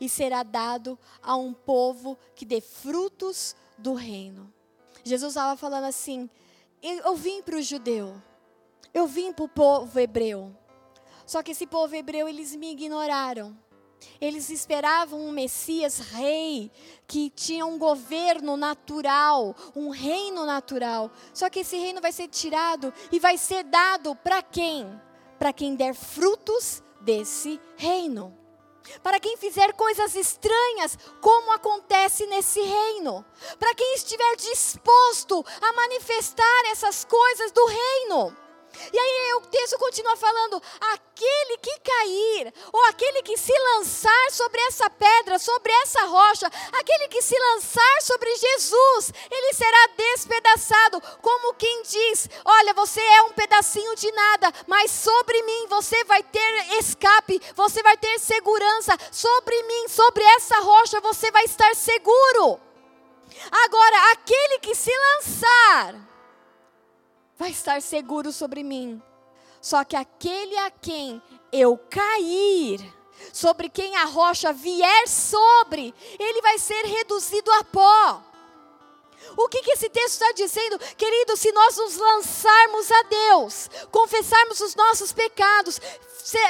[0.00, 4.54] e será dado a um povo que dê frutos do reino.
[5.02, 6.30] Jesus estava falando assim:
[6.80, 8.14] eu vim para o judeu,
[8.94, 10.56] eu vim para o povo hebreu.
[11.26, 13.58] Só que esse povo hebreu, eles me ignoraram.
[14.20, 16.70] Eles esperavam um Messias rei,
[17.06, 21.10] que tinha um governo natural, um reino natural.
[21.32, 24.86] Só que esse reino vai ser tirado e vai ser dado para quem?
[25.38, 28.40] Para quem der frutos desse reino
[29.02, 33.24] para quem fizer coisas estranhas, como acontece nesse reino,
[33.58, 38.36] para quem estiver disposto a manifestar essas coisas do reino.
[38.92, 44.60] E aí o texto continua falando: aquele que cair, ou aquele que se lançar sobre
[44.62, 51.54] essa pedra, sobre essa rocha, aquele que se lançar sobre Jesus, ele será despedaçado, como
[51.54, 56.78] quem diz: Olha, você é um pedacinho de nada, mas sobre mim você vai ter
[56.78, 62.60] escape, você vai ter segurança, sobre mim, sobre essa rocha você vai estar seguro.
[63.50, 66.09] Agora, aquele que se lançar,
[67.40, 69.02] vai estar seguro sobre mim.
[69.62, 72.78] Só que aquele a quem eu cair,
[73.32, 78.22] sobre quem a rocha vier sobre, ele vai ser reduzido a pó.
[79.38, 80.78] O que, que esse texto está dizendo?
[80.96, 85.80] Querido, se nós nos lançarmos a Deus, confessarmos os nossos pecados,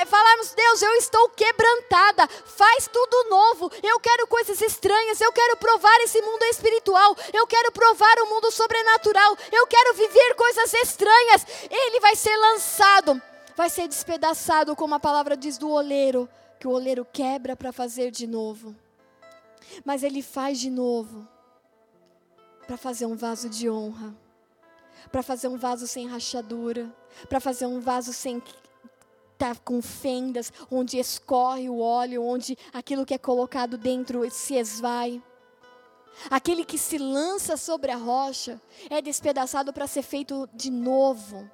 [0.07, 6.01] falarmos, Deus, eu estou quebrantada, faz tudo novo, eu quero coisas estranhas, eu quero provar
[6.01, 12.01] esse mundo espiritual, eu quero provar o mundo sobrenatural, eu quero viver coisas estranhas, ele
[12.01, 13.20] vai ser lançado,
[13.57, 16.28] vai ser despedaçado, como a palavra diz do oleiro,
[16.59, 18.74] que o oleiro quebra para fazer de novo,
[19.85, 21.26] mas ele faz de novo
[22.66, 24.14] para fazer um vaso de honra,
[25.11, 26.89] para fazer um vaso sem rachadura,
[27.28, 28.41] para fazer um vaso sem
[29.41, 35.22] tá com fendas, onde escorre o óleo, onde aquilo que é colocado dentro se esvai.
[36.30, 38.61] Aquele que se lança sobre a rocha
[38.91, 41.51] é despedaçado para ser feito de novo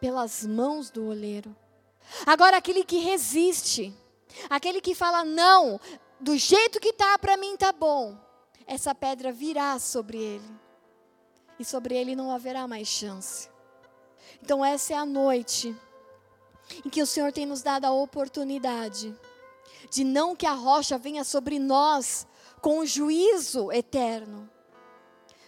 [0.00, 1.54] pelas mãos do oleiro.
[2.24, 3.92] Agora aquele que resiste,
[4.48, 5.80] aquele que fala não,
[6.20, 8.30] do jeito que tá para mim tá bom
[8.70, 10.60] essa pedra virá sobre ele.
[11.58, 13.50] E sobre ele não haverá mais chance.
[14.40, 15.76] Então, essa é a noite
[16.84, 19.14] em que o Senhor tem nos dado a oportunidade
[19.90, 22.26] de não que a rocha venha sobre nós
[22.60, 24.48] com o juízo eterno,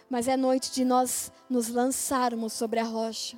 [0.09, 3.37] mas é noite de nós nos lançarmos sobre a rocha,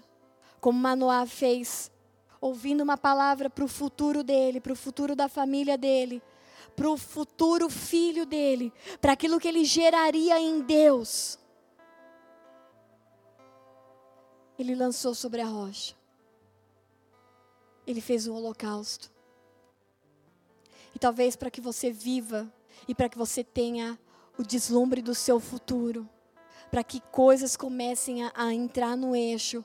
[0.60, 1.92] como Manoá fez,
[2.40, 6.22] ouvindo uma palavra para o futuro dele, para o futuro da família dele
[6.76, 11.40] para o futuro filho dele, para aquilo que ele geraria em Deus.
[14.60, 15.95] Ele lançou sobre a rocha.
[17.86, 19.12] Ele fez um holocausto.
[20.94, 22.52] E talvez para que você viva
[22.88, 24.00] e para que você tenha
[24.38, 26.10] o deslumbre do seu futuro,
[26.72, 29.64] para que coisas comecem a, a, entrar no eixo,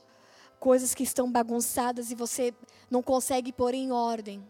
[0.58, 2.54] coisas que estão bagunçadas e você
[2.90, 4.46] não consegue pôr em ordem.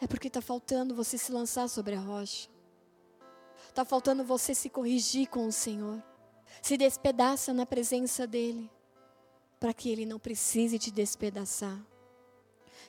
[0.00, 2.48] É porque está faltando você se lançar sobre a rocha.
[3.68, 6.02] Está faltando você se corrigir com o Senhor.
[6.62, 8.70] Se despedaça na presença dEle.
[9.58, 11.80] Para que Ele não precise te despedaçar.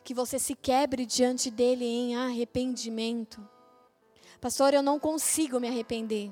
[0.06, 3.46] Que você se quebre diante dEle em arrependimento.
[4.40, 6.32] Pastor, eu não consigo me arrepender.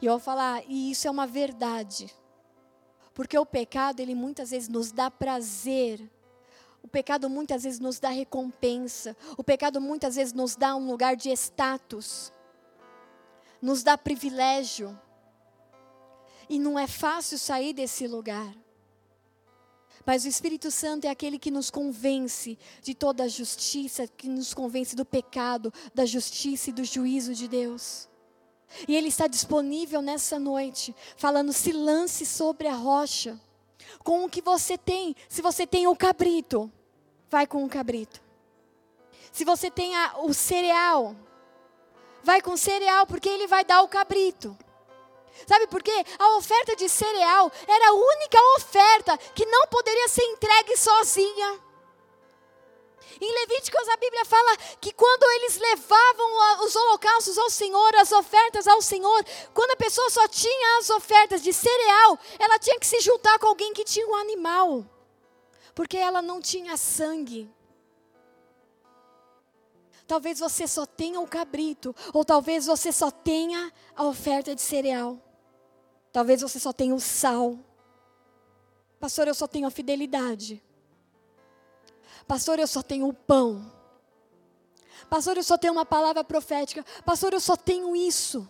[0.00, 2.14] E eu vou falar, e isso é uma verdade.
[3.12, 6.08] Porque o pecado, ele muitas vezes nos dá prazer
[6.82, 9.16] o pecado muitas vezes nos dá recompensa.
[9.36, 12.32] O pecado muitas vezes nos dá um lugar de status.
[13.60, 14.98] Nos dá privilégio.
[16.48, 18.54] E não é fácil sair desse lugar.
[20.08, 24.54] Mas o Espírito Santo é aquele que nos convence de toda a justiça, que nos
[24.54, 28.08] convence do pecado, da justiça e do juízo de Deus.
[28.88, 33.38] E Ele está disponível nessa noite, falando: se lance sobre a rocha,
[34.02, 35.14] com o que você tem.
[35.28, 36.72] Se você tem o cabrito,
[37.28, 38.18] vai com o cabrito.
[39.30, 41.14] Se você tem a, o cereal,
[42.24, 44.56] vai com o cereal, porque ele vai dar o cabrito.
[45.46, 46.04] Sabe por quê?
[46.18, 51.60] A oferta de cereal era a única oferta que não poderia ser entregue sozinha.
[53.20, 58.68] Em Levíticos a Bíblia fala que quando eles levavam os holocaustos ao Senhor, as ofertas
[58.68, 63.00] ao Senhor, quando a pessoa só tinha as ofertas de cereal, ela tinha que se
[63.00, 64.86] juntar com alguém que tinha um animal
[65.78, 67.48] porque ela não tinha sangue.
[70.08, 75.16] Talvez você só tenha o cabrito, ou talvez você só tenha a oferta de cereal.
[76.12, 77.58] Talvez você só tenha o sal.
[78.98, 80.62] Pastor, eu só tenho a fidelidade.
[82.26, 83.72] Pastor, eu só tenho o pão.
[85.08, 86.84] Pastor, eu só tenho uma palavra profética.
[87.04, 88.48] Pastor, eu só tenho isso.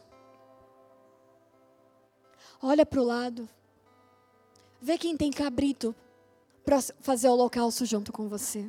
[2.62, 3.48] Olha para o lado.
[4.80, 5.94] Vê quem tem cabrito
[6.64, 8.68] para fazer o holocausto junto com você.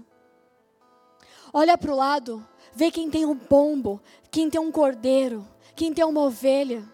[1.51, 2.47] Olha para o lado.
[2.73, 6.87] Vê quem tem um pombo, quem tem um cordeiro, quem tem uma ovelha.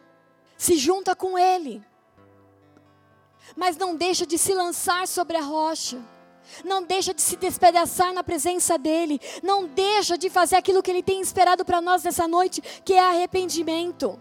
[0.58, 1.84] Se junta com ele.
[3.56, 6.00] Mas não deixa de se lançar sobre a rocha.
[6.64, 9.20] Não deixa de se despedaçar na presença dele.
[9.44, 13.00] Não deixa de fazer aquilo que ele tem esperado para nós nessa noite, que é
[13.00, 14.20] arrependimento.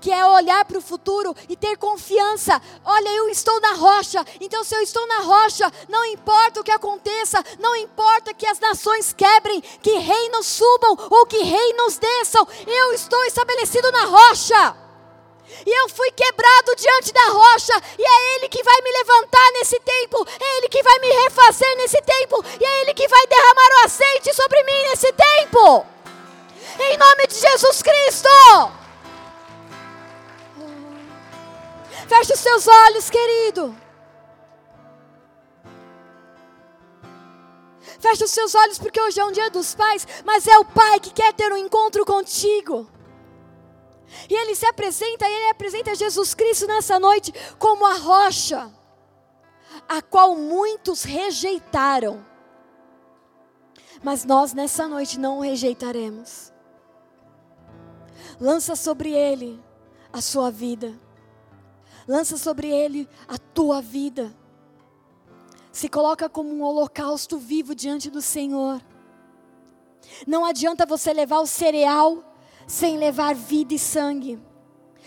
[0.00, 2.60] Que é olhar para o futuro e ter confiança.
[2.84, 6.72] Olha, eu estou na rocha, então se eu estou na rocha, não importa o que
[6.72, 12.92] aconteça, não importa que as nações quebrem, que reinos subam ou que reinos desçam, eu
[12.94, 14.85] estou estabelecido na rocha.
[15.64, 19.78] E eu fui quebrado diante da rocha, e é Ele que vai me levantar nesse
[19.80, 23.68] tempo, é Ele que vai me refazer nesse tempo, e é Ele que vai derramar
[23.70, 25.86] o azeite sobre mim nesse tempo.
[26.78, 28.28] Em nome de Jesus Cristo.
[32.08, 33.76] Feche os seus olhos, querido.
[37.98, 41.00] Feche os seus olhos, porque hoje é um dia dos pais, mas é o Pai
[41.00, 42.88] que quer ter um encontro contigo.
[44.28, 48.72] E ele se apresenta, ele apresenta Jesus Cristo nessa noite como a rocha,
[49.88, 52.24] a qual muitos rejeitaram.
[54.02, 56.52] Mas nós nessa noite não o rejeitaremos.
[58.40, 59.62] Lança sobre ele
[60.12, 60.94] a sua vida.
[62.06, 64.34] Lança sobre ele a tua vida.
[65.72, 68.80] Se coloca como um holocausto vivo diante do Senhor.
[70.26, 72.35] Não adianta você levar o cereal
[72.66, 74.38] sem levar vida e sangue.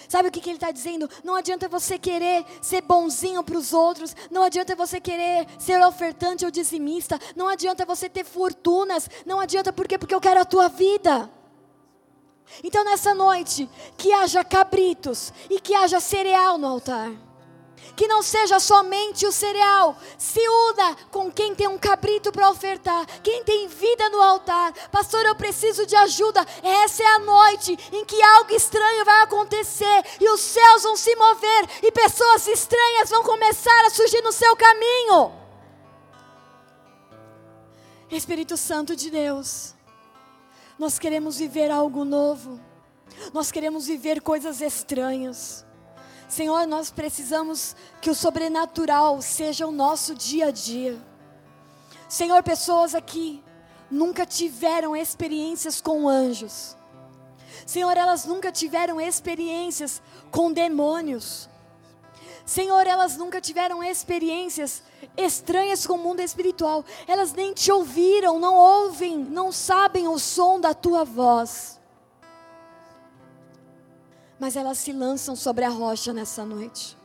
[0.08, 1.10] Sabe o que, que ele está dizendo?
[1.24, 6.46] Não adianta você querer ser bonzinho para os outros, não adianta você querer ser ofertante
[6.46, 9.98] ou dizimista, não adianta você ter fortunas, não adianta por quê?
[9.98, 11.30] Porque eu quero a tua vida.
[12.64, 17.29] Então nessa noite, que haja cabritos e que haja cereal no altar
[18.00, 23.06] que não seja somente o cereal, se una com quem tem um cabrito para ofertar,
[23.22, 24.72] quem tem vida no altar.
[24.90, 26.46] Pastor, eu preciso de ajuda.
[26.64, 31.14] Essa é a noite em que algo estranho vai acontecer e os céus vão se
[31.14, 35.34] mover e pessoas estranhas vão começar a surgir no seu caminho.
[38.10, 39.76] Espírito Santo de Deus,
[40.80, 42.60] nós queremos viver algo novo,
[43.34, 45.68] nós queremos viver coisas estranhas.
[46.30, 50.96] Senhor, nós precisamos que o sobrenatural seja o nosso dia a dia.
[52.08, 53.44] Senhor, pessoas aqui
[53.90, 56.78] nunca tiveram experiências com anjos.
[57.66, 61.50] Senhor, elas nunca tiveram experiências com demônios.
[62.46, 64.84] Senhor, elas nunca tiveram experiências
[65.18, 66.86] estranhas com o mundo espiritual.
[67.08, 71.79] Elas nem te ouviram, não ouvem, não sabem o som da tua voz
[74.40, 76.98] mas elas se lançam sobre a rocha nessa noite.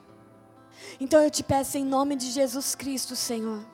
[1.01, 3.65] Então eu te peço em nome de Jesus Cristo, Senhor,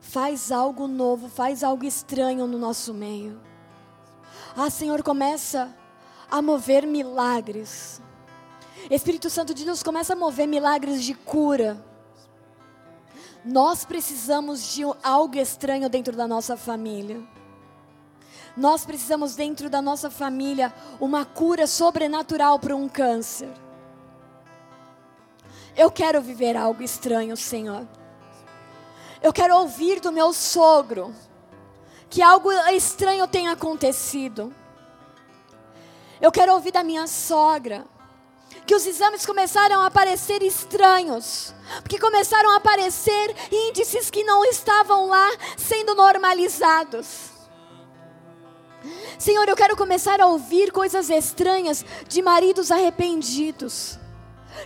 [0.00, 3.40] faz algo novo, faz algo estranho no nosso meio.
[4.56, 5.74] Ah, Senhor, começa
[6.30, 8.00] a mover milagres.
[8.90, 11.82] Espírito Santo de Deus começa a mover milagres de cura.
[13.44, 17.22] Nós precisamos de algo estranho dentro da nossa família.
[18.56, 23.50] Nós precisamos, dentro da nossa família, uma cura sobrenatural para um câncer.
[25.76, 27.86] Eu quero viver algo estranho, Senhor.
[29.20, 31.12] Eu quero ouvir do meu sogro
[32.08, 34.54] que algo estranho tenha acontecido.
[36.20, 37.84] Eu quero ouvir da minha sogra
[38.64, 45.08] que os exames começaram a aparecer estranhos, porque começaram a aparecer índices que não estavam
[45.08, 47.33] lá sendo normalizados.
[49.18, 53.98] Senhor, eu quero começar a ouvir coisas estranhas de maridos arrependidos,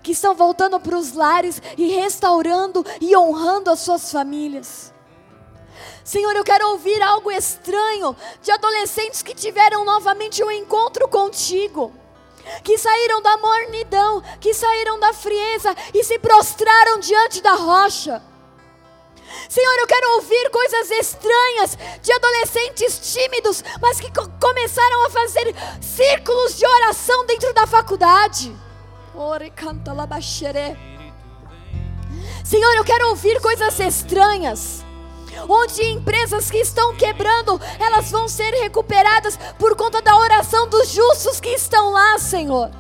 [0.03, 4.93] que estão voltando para os lares e restaurando e honrando as suas famílias.
[6.05, 11.93] Senhor, eu quero ouvir algo estranho de adolescentes que tiveram novamente um encontro contigo,
[12.65, 18.23] que saíram da mornidão, que saíram da frieza e se prostraram diante da rocha.
[19.49, 25.55] Senhor, eu quero ouvir coisas estranhas de adolescentes tímidos, mas que co começaram a fazer
[25.81, 28.55] círculos de oração dentro da faculdade.
[32.45, 34.85] Senhor, eu quero ouvir coisas estranhas.
[35.49, 41.39] Onde empresas que estão quebrando, elas vão ser recuperadas por conta da oração dos justos
[41.39, 42.71] que estão lá, Senhor.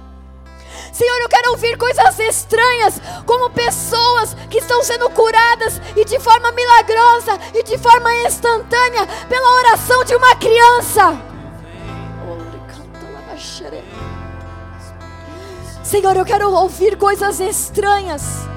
[0.98, 6.50] Senhor, eu quero ouvir coisas estranhas, como pessoas que estão sendo curadas e de forma
[6.50, 11.16] milagrosa e de forma instantânea pela oração de uma criança.
[15.84, 18.48] Senhor, eu quero ouvir coisas estranhas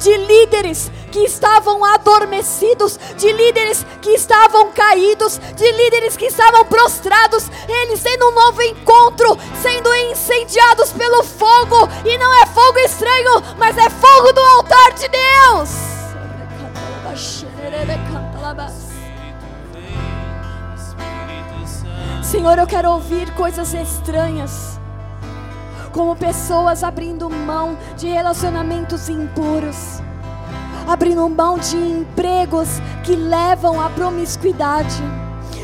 [0.00, 7.50] de líderes que estavam adormecidos, de líderes que estavam caídos, de líderes que estavam prostrados,
[7.68, 13.76] eles tendo um novo encontro, sendo incendiados pelo fogo, e não é fogo estranho, mas
[13.76, 15.70] é fogo do altar de Deus.
[22.22, 24.79] Senhor, eu quero ouvir coisas estranhas
[25.92, 30.00] como pessoas abrindo mão de relacionamentos impuros,
[30.86, 35.02] abrindo mão de empregos que levam à promiscuidade,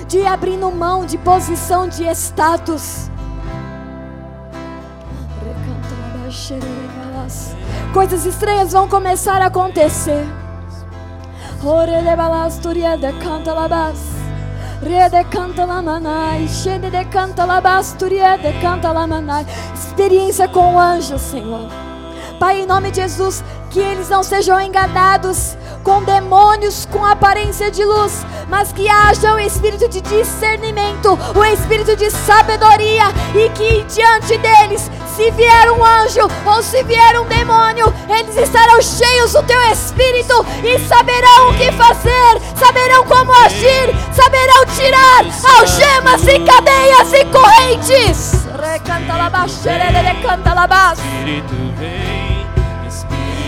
[0.08, 3.10] de abrindo mão de posição de status.
[7.92, 10.26] Coisas estranhas vão começar a acontecer.
[11.64, 14.15] Ore de balasturia de canta labas.
[14.82, 19.46] Rede canta la manai, xene de canta la basturia de canta la manai.
[19.74, 21.68] Experiência com o anjo, Senhor.
[22.38, 27.84] Pai, em nome de Jesus, que eles não sejam enganados com demônios com aparência de
[27.84, 33.04] luz, mas que haja o espírito de discernimento, o espírito de sabedoria
[33.34, 38.82] e que diante deles se vier um anjo ou se vier um demônio, eles estarão
[38.82, 45.24] cheios do teu espírito e saberão o que fazer, saberão como agir, saberão tirar
[45.58, 48.46] algemas e cadeias e correntes.
[48.60, 49.16] Recanta
[50.92, 52.15] Espírito vem.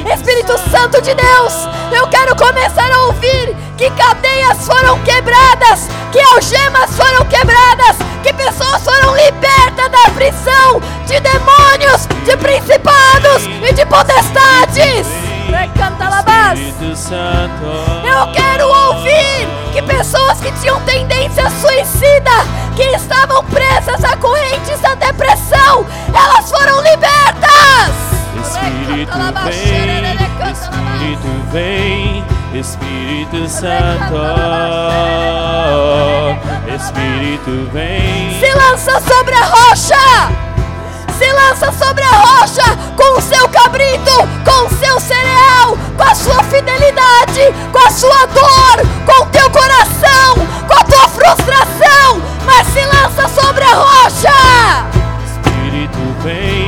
[0.06, 1.54] Espírito Santo de Deus,
[1.92, 8.82] eu quero começar a ouvir que cadeias foram quebradas, que algemas foram quebradas, que pessoas
[8.82, 15.06] foram libertas da prisão de demônios, de principados e de potestades.
[18.04, 22.30] Eu quero ouvir que pessoas que tinham tendência suicida,
[22.74, 28.07] que estavam presas a correntes da depressão, elas foram libertas.
[28.48, 29.12] Espírito
[29.44, 29.84] vem,
[30.50, 34.14] Espírito vem, Espírito Santo,
[36.74, 38.40] Espírito vem.
[38.40, 40.32] Se lança sobre a rocha,
[41.18, 46.14] se lança sobre a rocha com o seu cabrito, com o seu cereal, com a
[46.14, 52.66] sua fidelidade, com a sua dor, com o teu coração, com a tua frustração, mas
[52.68, 54.32] se lança sobre a rocha.
[55.26, 56.67] Espírito vem.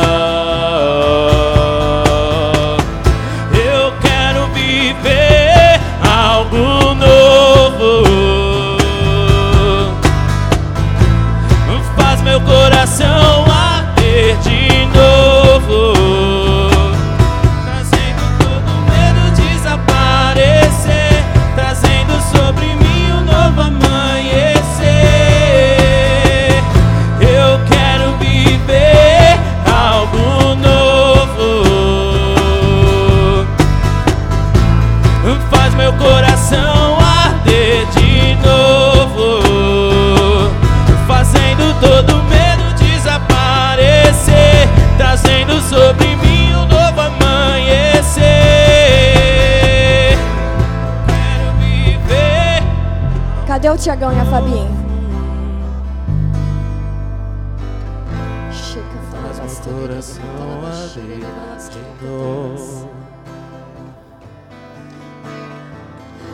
[53.81, 54.69] Tiagão e a Fabinho?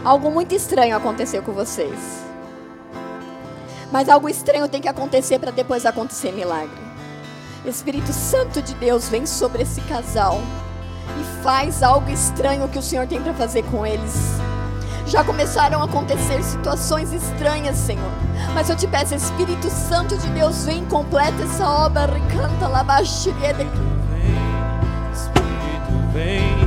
[0.03, 1.97] Algo muito estranho aconteceu com vocês.
[3.93, 6.75] Mas algo estranho tem que acontecer para depois acontecer milagre.
[7.65, 10.41] Espírito Santo de Deus vem sobre esse casal
[11.17, 14.37] e faz algo estranho que o Senhor tem para fazer com eles.
[15.07, 18.11] Já começaram a acontecer situações estranhas, Senhor.
[18.53, 22.07] Mas eu te peço, Espírito Santo de Deus, vem completa essa obra.
[22.07, 23.31] Recanta lá baixo.
[23.33, 23.67] Vem.
[25.13, 26.66] Espírito vem,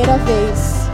[0.00, 0.88] Primeira vez,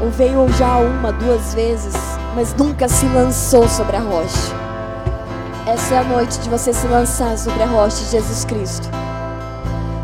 [0.00, 1.94] ou veio já uma, duas vezes,
[2.34, 4.52] mas nunca se lançou sobre a rocha,
[5.66, 8.88] essa é a noite de você se lançar sobre a rocha de Jesus Cristo.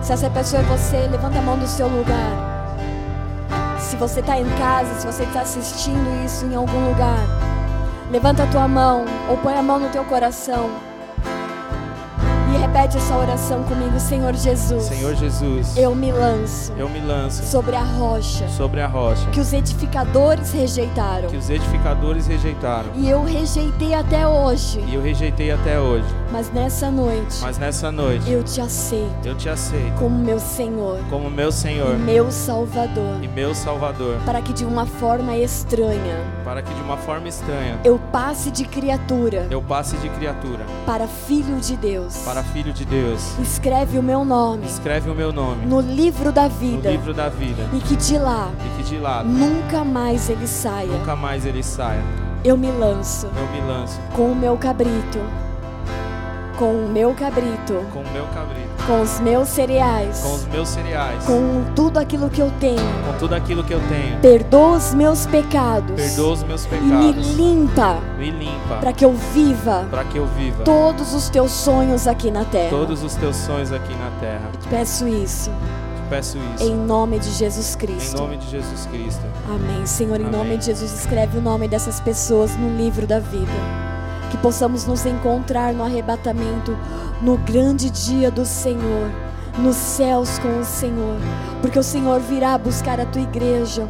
[0.00, 2.78] Se essa pessoa é você, levanta a mão do seu lugar.
[3.78, 7.18] Se você está em casa, se você está assistindo isso em algum lugar,
[8.10, 10.70] levanta a tua mão ou põe a mão no teu coração
[12.54, 14.84] e repete essa oração comigo, Senhor Jesus.
[14.84, 19.40] Senhor Jesus, Eu me lanço eu me lanço sobre a rocha sobre a rocha que
[19.40, 21.28] os edificadores rejeitaram.
[21.28, 22.90] que os edificadores rejeitaram.
[22.94, 24.80] E eu rejeitei até hoje.
[24.88, 26.06] E eu rejeitei até hoje.
[26.32, 30.98] Mas nessa noite Mas nessa noite eu te aceito eu te aceito como meu Senhor
[31.10, 33.18] como meu Senhor meu Salvador.
[33.22, 37.78] e meu Salvador, Para que de uma forma estranha para que de uma forma estranha
[37.84, 42.16] eu passe de criatura eu passe de criatura para filho de Deus.
[42.24, 43.38] para para filho de Deus.
[43.38, 47.28] Escreve o meu nome Escreve o meu nome no livro da no vida livro da
[47.28, 50.86] vida e que de lá e que de lá nunca mais ele saia.
[50.86, 52.02] nunca mais ele saia.
[52.42, 55.18] Eu me lanço Eu me lanço com o meu cabrito,
[56.60, 60.68] com o meu cabrito, com o meu cabrito, com os meus cereais, com os meus
[60.68, 62.76] cereais, com tudo aquilo que eu tenho.
[62.76, 64.20] com tudo aquilo que eu tenho.
[64.20, 67.34] Perdoa os meus pecados Perdoa os meus e me pecados.
[67.34, 72.06] limpa Me limpa para que eu viva para que eu viva todos os teus sonhos
[72.06, 72.68] aqui na terra.
[72.68, 74.50] todos os teus sonhos aqui na terra.
[74.60, 75.50] Te peço isso
[76.10, 78.18] peço isso em nome de Jesus em Cristo.
[78.18, 79.22] nome de Jesus Cristo.
[79.48, 79.86] Amém.
[79.86, 80.38] Senhor, em Amém.
[80.38, 83.89] nome de Jesus, escreve o nome dessas pessoas no livro da vida.
[84.30, 86.76] Que possamos nos encontrar no arrebatamento,
[87.20, 89.10] no grande dia do Senhor,
[89.58, 91.16] nos céus com o Senhor.
[91.60, 93.88] Porque o Senhor virá buscar a tua igreja.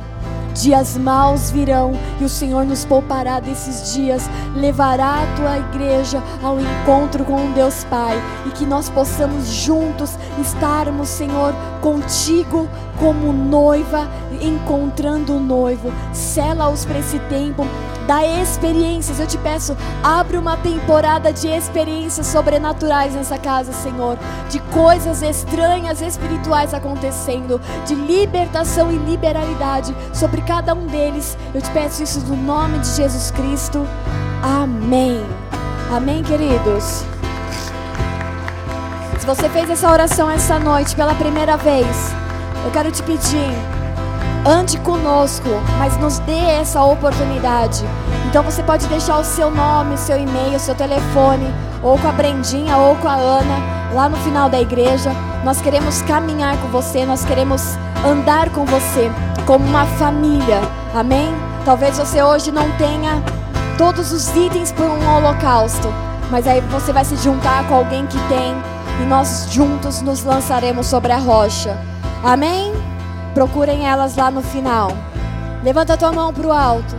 [0.55, 6.59] Dias maus virão e o Senhor nos poupará desses dias, levará a tua igreja ao
[6.61, 12.69] encontro com o Deus Pai e que nós possamos juntos estarmos, Senhor, contigo
[12.99, 14.09] como noiva,
[14.41, 15.93] encontrando o noivo.
[16.13, 17.65] Sela-os para esse tempo,
[18.11, 19.21] dá experiências.
[19.21, 24.19] Eu te peço, abre uma temporada de experiências sobrenaturais nessa casa, Senhor,
[24.49, 31.39] de coisas estranhas espirituais acontecendo, de libertação e liberalidade sobre cada um deles.
[31.55, 33.87] Eu te peço isso no nome de Jesus Cristo.
[34.43, 35.25] Amém.
[35.95, 37.05] Amém, queridos.
[39.21, 41.87] Se você fez essa oração essa noite pela primeira vez,
[42.65, 43.80] eu quero te pedir,
[44.47, 45.49] ande conosco,
[45.79, 47.85] mas nos dê essa oportunidade.
[48.27, 51.53] Então você pode deixar o seu nome, o seu e-mail, o seu telefone,
[51.83, 53.57] ou com a Brendinha ou com a Ana,
[53.93, 55.13] lá no final da igreja.
[55.45, 57.77] Nós queremos caminhar com você, nós queremos
[58.07, 59.11] andar com você
[59.47, 60.61] como uma família.
[60.95, 61.29] Amém?
[61.65, 63.23] Talvez você hoje não tenha
[63.77, 65.89] todos os itens para um holocausto,
[66.31, 68.55] mas aí você vai se juntar com alguém que tem
[69.03, 71.77] e nós juntos nos lançaremos sobre a rocha.
[72.23, 72.90] Amém?
[73.35, 74.91] Procurem elas lá no final.
[75.63, 76.97] Levanta a tua mão para o alto.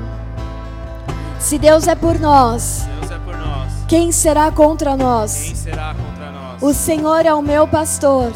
[1.40, 3.72] Se Deus é por nós, Deus é por nós.
[3.88, 5.44] quem será contra nós?
[5.44, 6.62] Quem será contra nós?
[6.62, 8.32] O Senhor é o meu pastor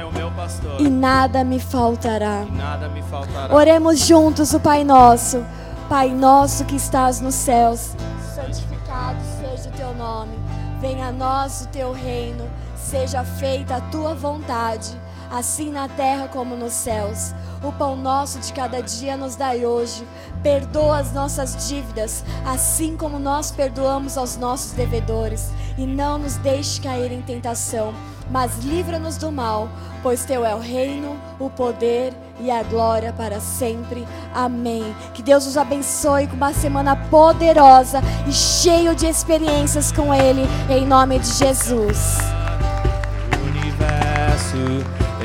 [0.00, 0.80] é o meu pastor.
[0.80, 2.44] e nada me faltará.
[2.46, 3.54] E nada me faltará.
[3.54, 5.44] Oremos juntos o Pai Nosso.
[5.88, 7.96] Pai nosso que estás nos céus,
[8.36, 10.38] santificado seja o teu nome.
[10.80, 12.48] Venha a nós o teu reino.
[12.76, 14.96] Seja feita a tua vontade,
[15.30, 17.32] assim na terra como nos céus.
[17.62, 20.06] O pão nosso de cada dia nos dai hoje.
[20.42, 25.50] Perdoa as nossas dívidas, assim como nós perdoamos aos nossos devedores.
[25.76, 27.94] E não nos deixe cair em tentação,
[28.30, 29.68] mas livra-nos do mal,
[30.02, 34.06] pois teu é o reino, o poder e a glória para sempre.
[34.34, 34.94] Amém.
[35.14, 40.86] Que Deus os abençoe com uma semana poderosa e cheio de experiências com Ele, em
[40.86, 42.18] nome de Jesus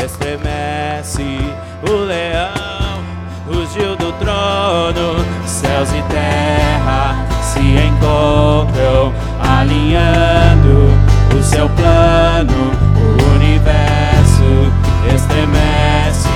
[0.04, 1.40] estremece
[1.88, 3.04] o leão,
[3.48, 10.90] rugiu do trono, céus e terra se encontram, alinhando
[11.38, 14.72] o seu plano, o universo
[15.14, 16.30] estremece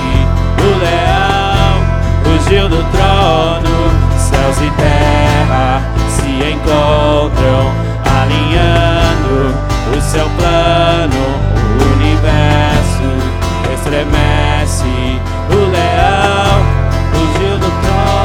[0.58, 1.80] o leão,
[2.24, 7.72] rugiu do trono, céus e terra se encontram,
[8.20, 9.54] alinhando
[9.96, 11.49] o seu plano
[13.90, 14.84] estremece
[15.50, 16.64] o leão,
[17.12, 18.19] fugiu do trono.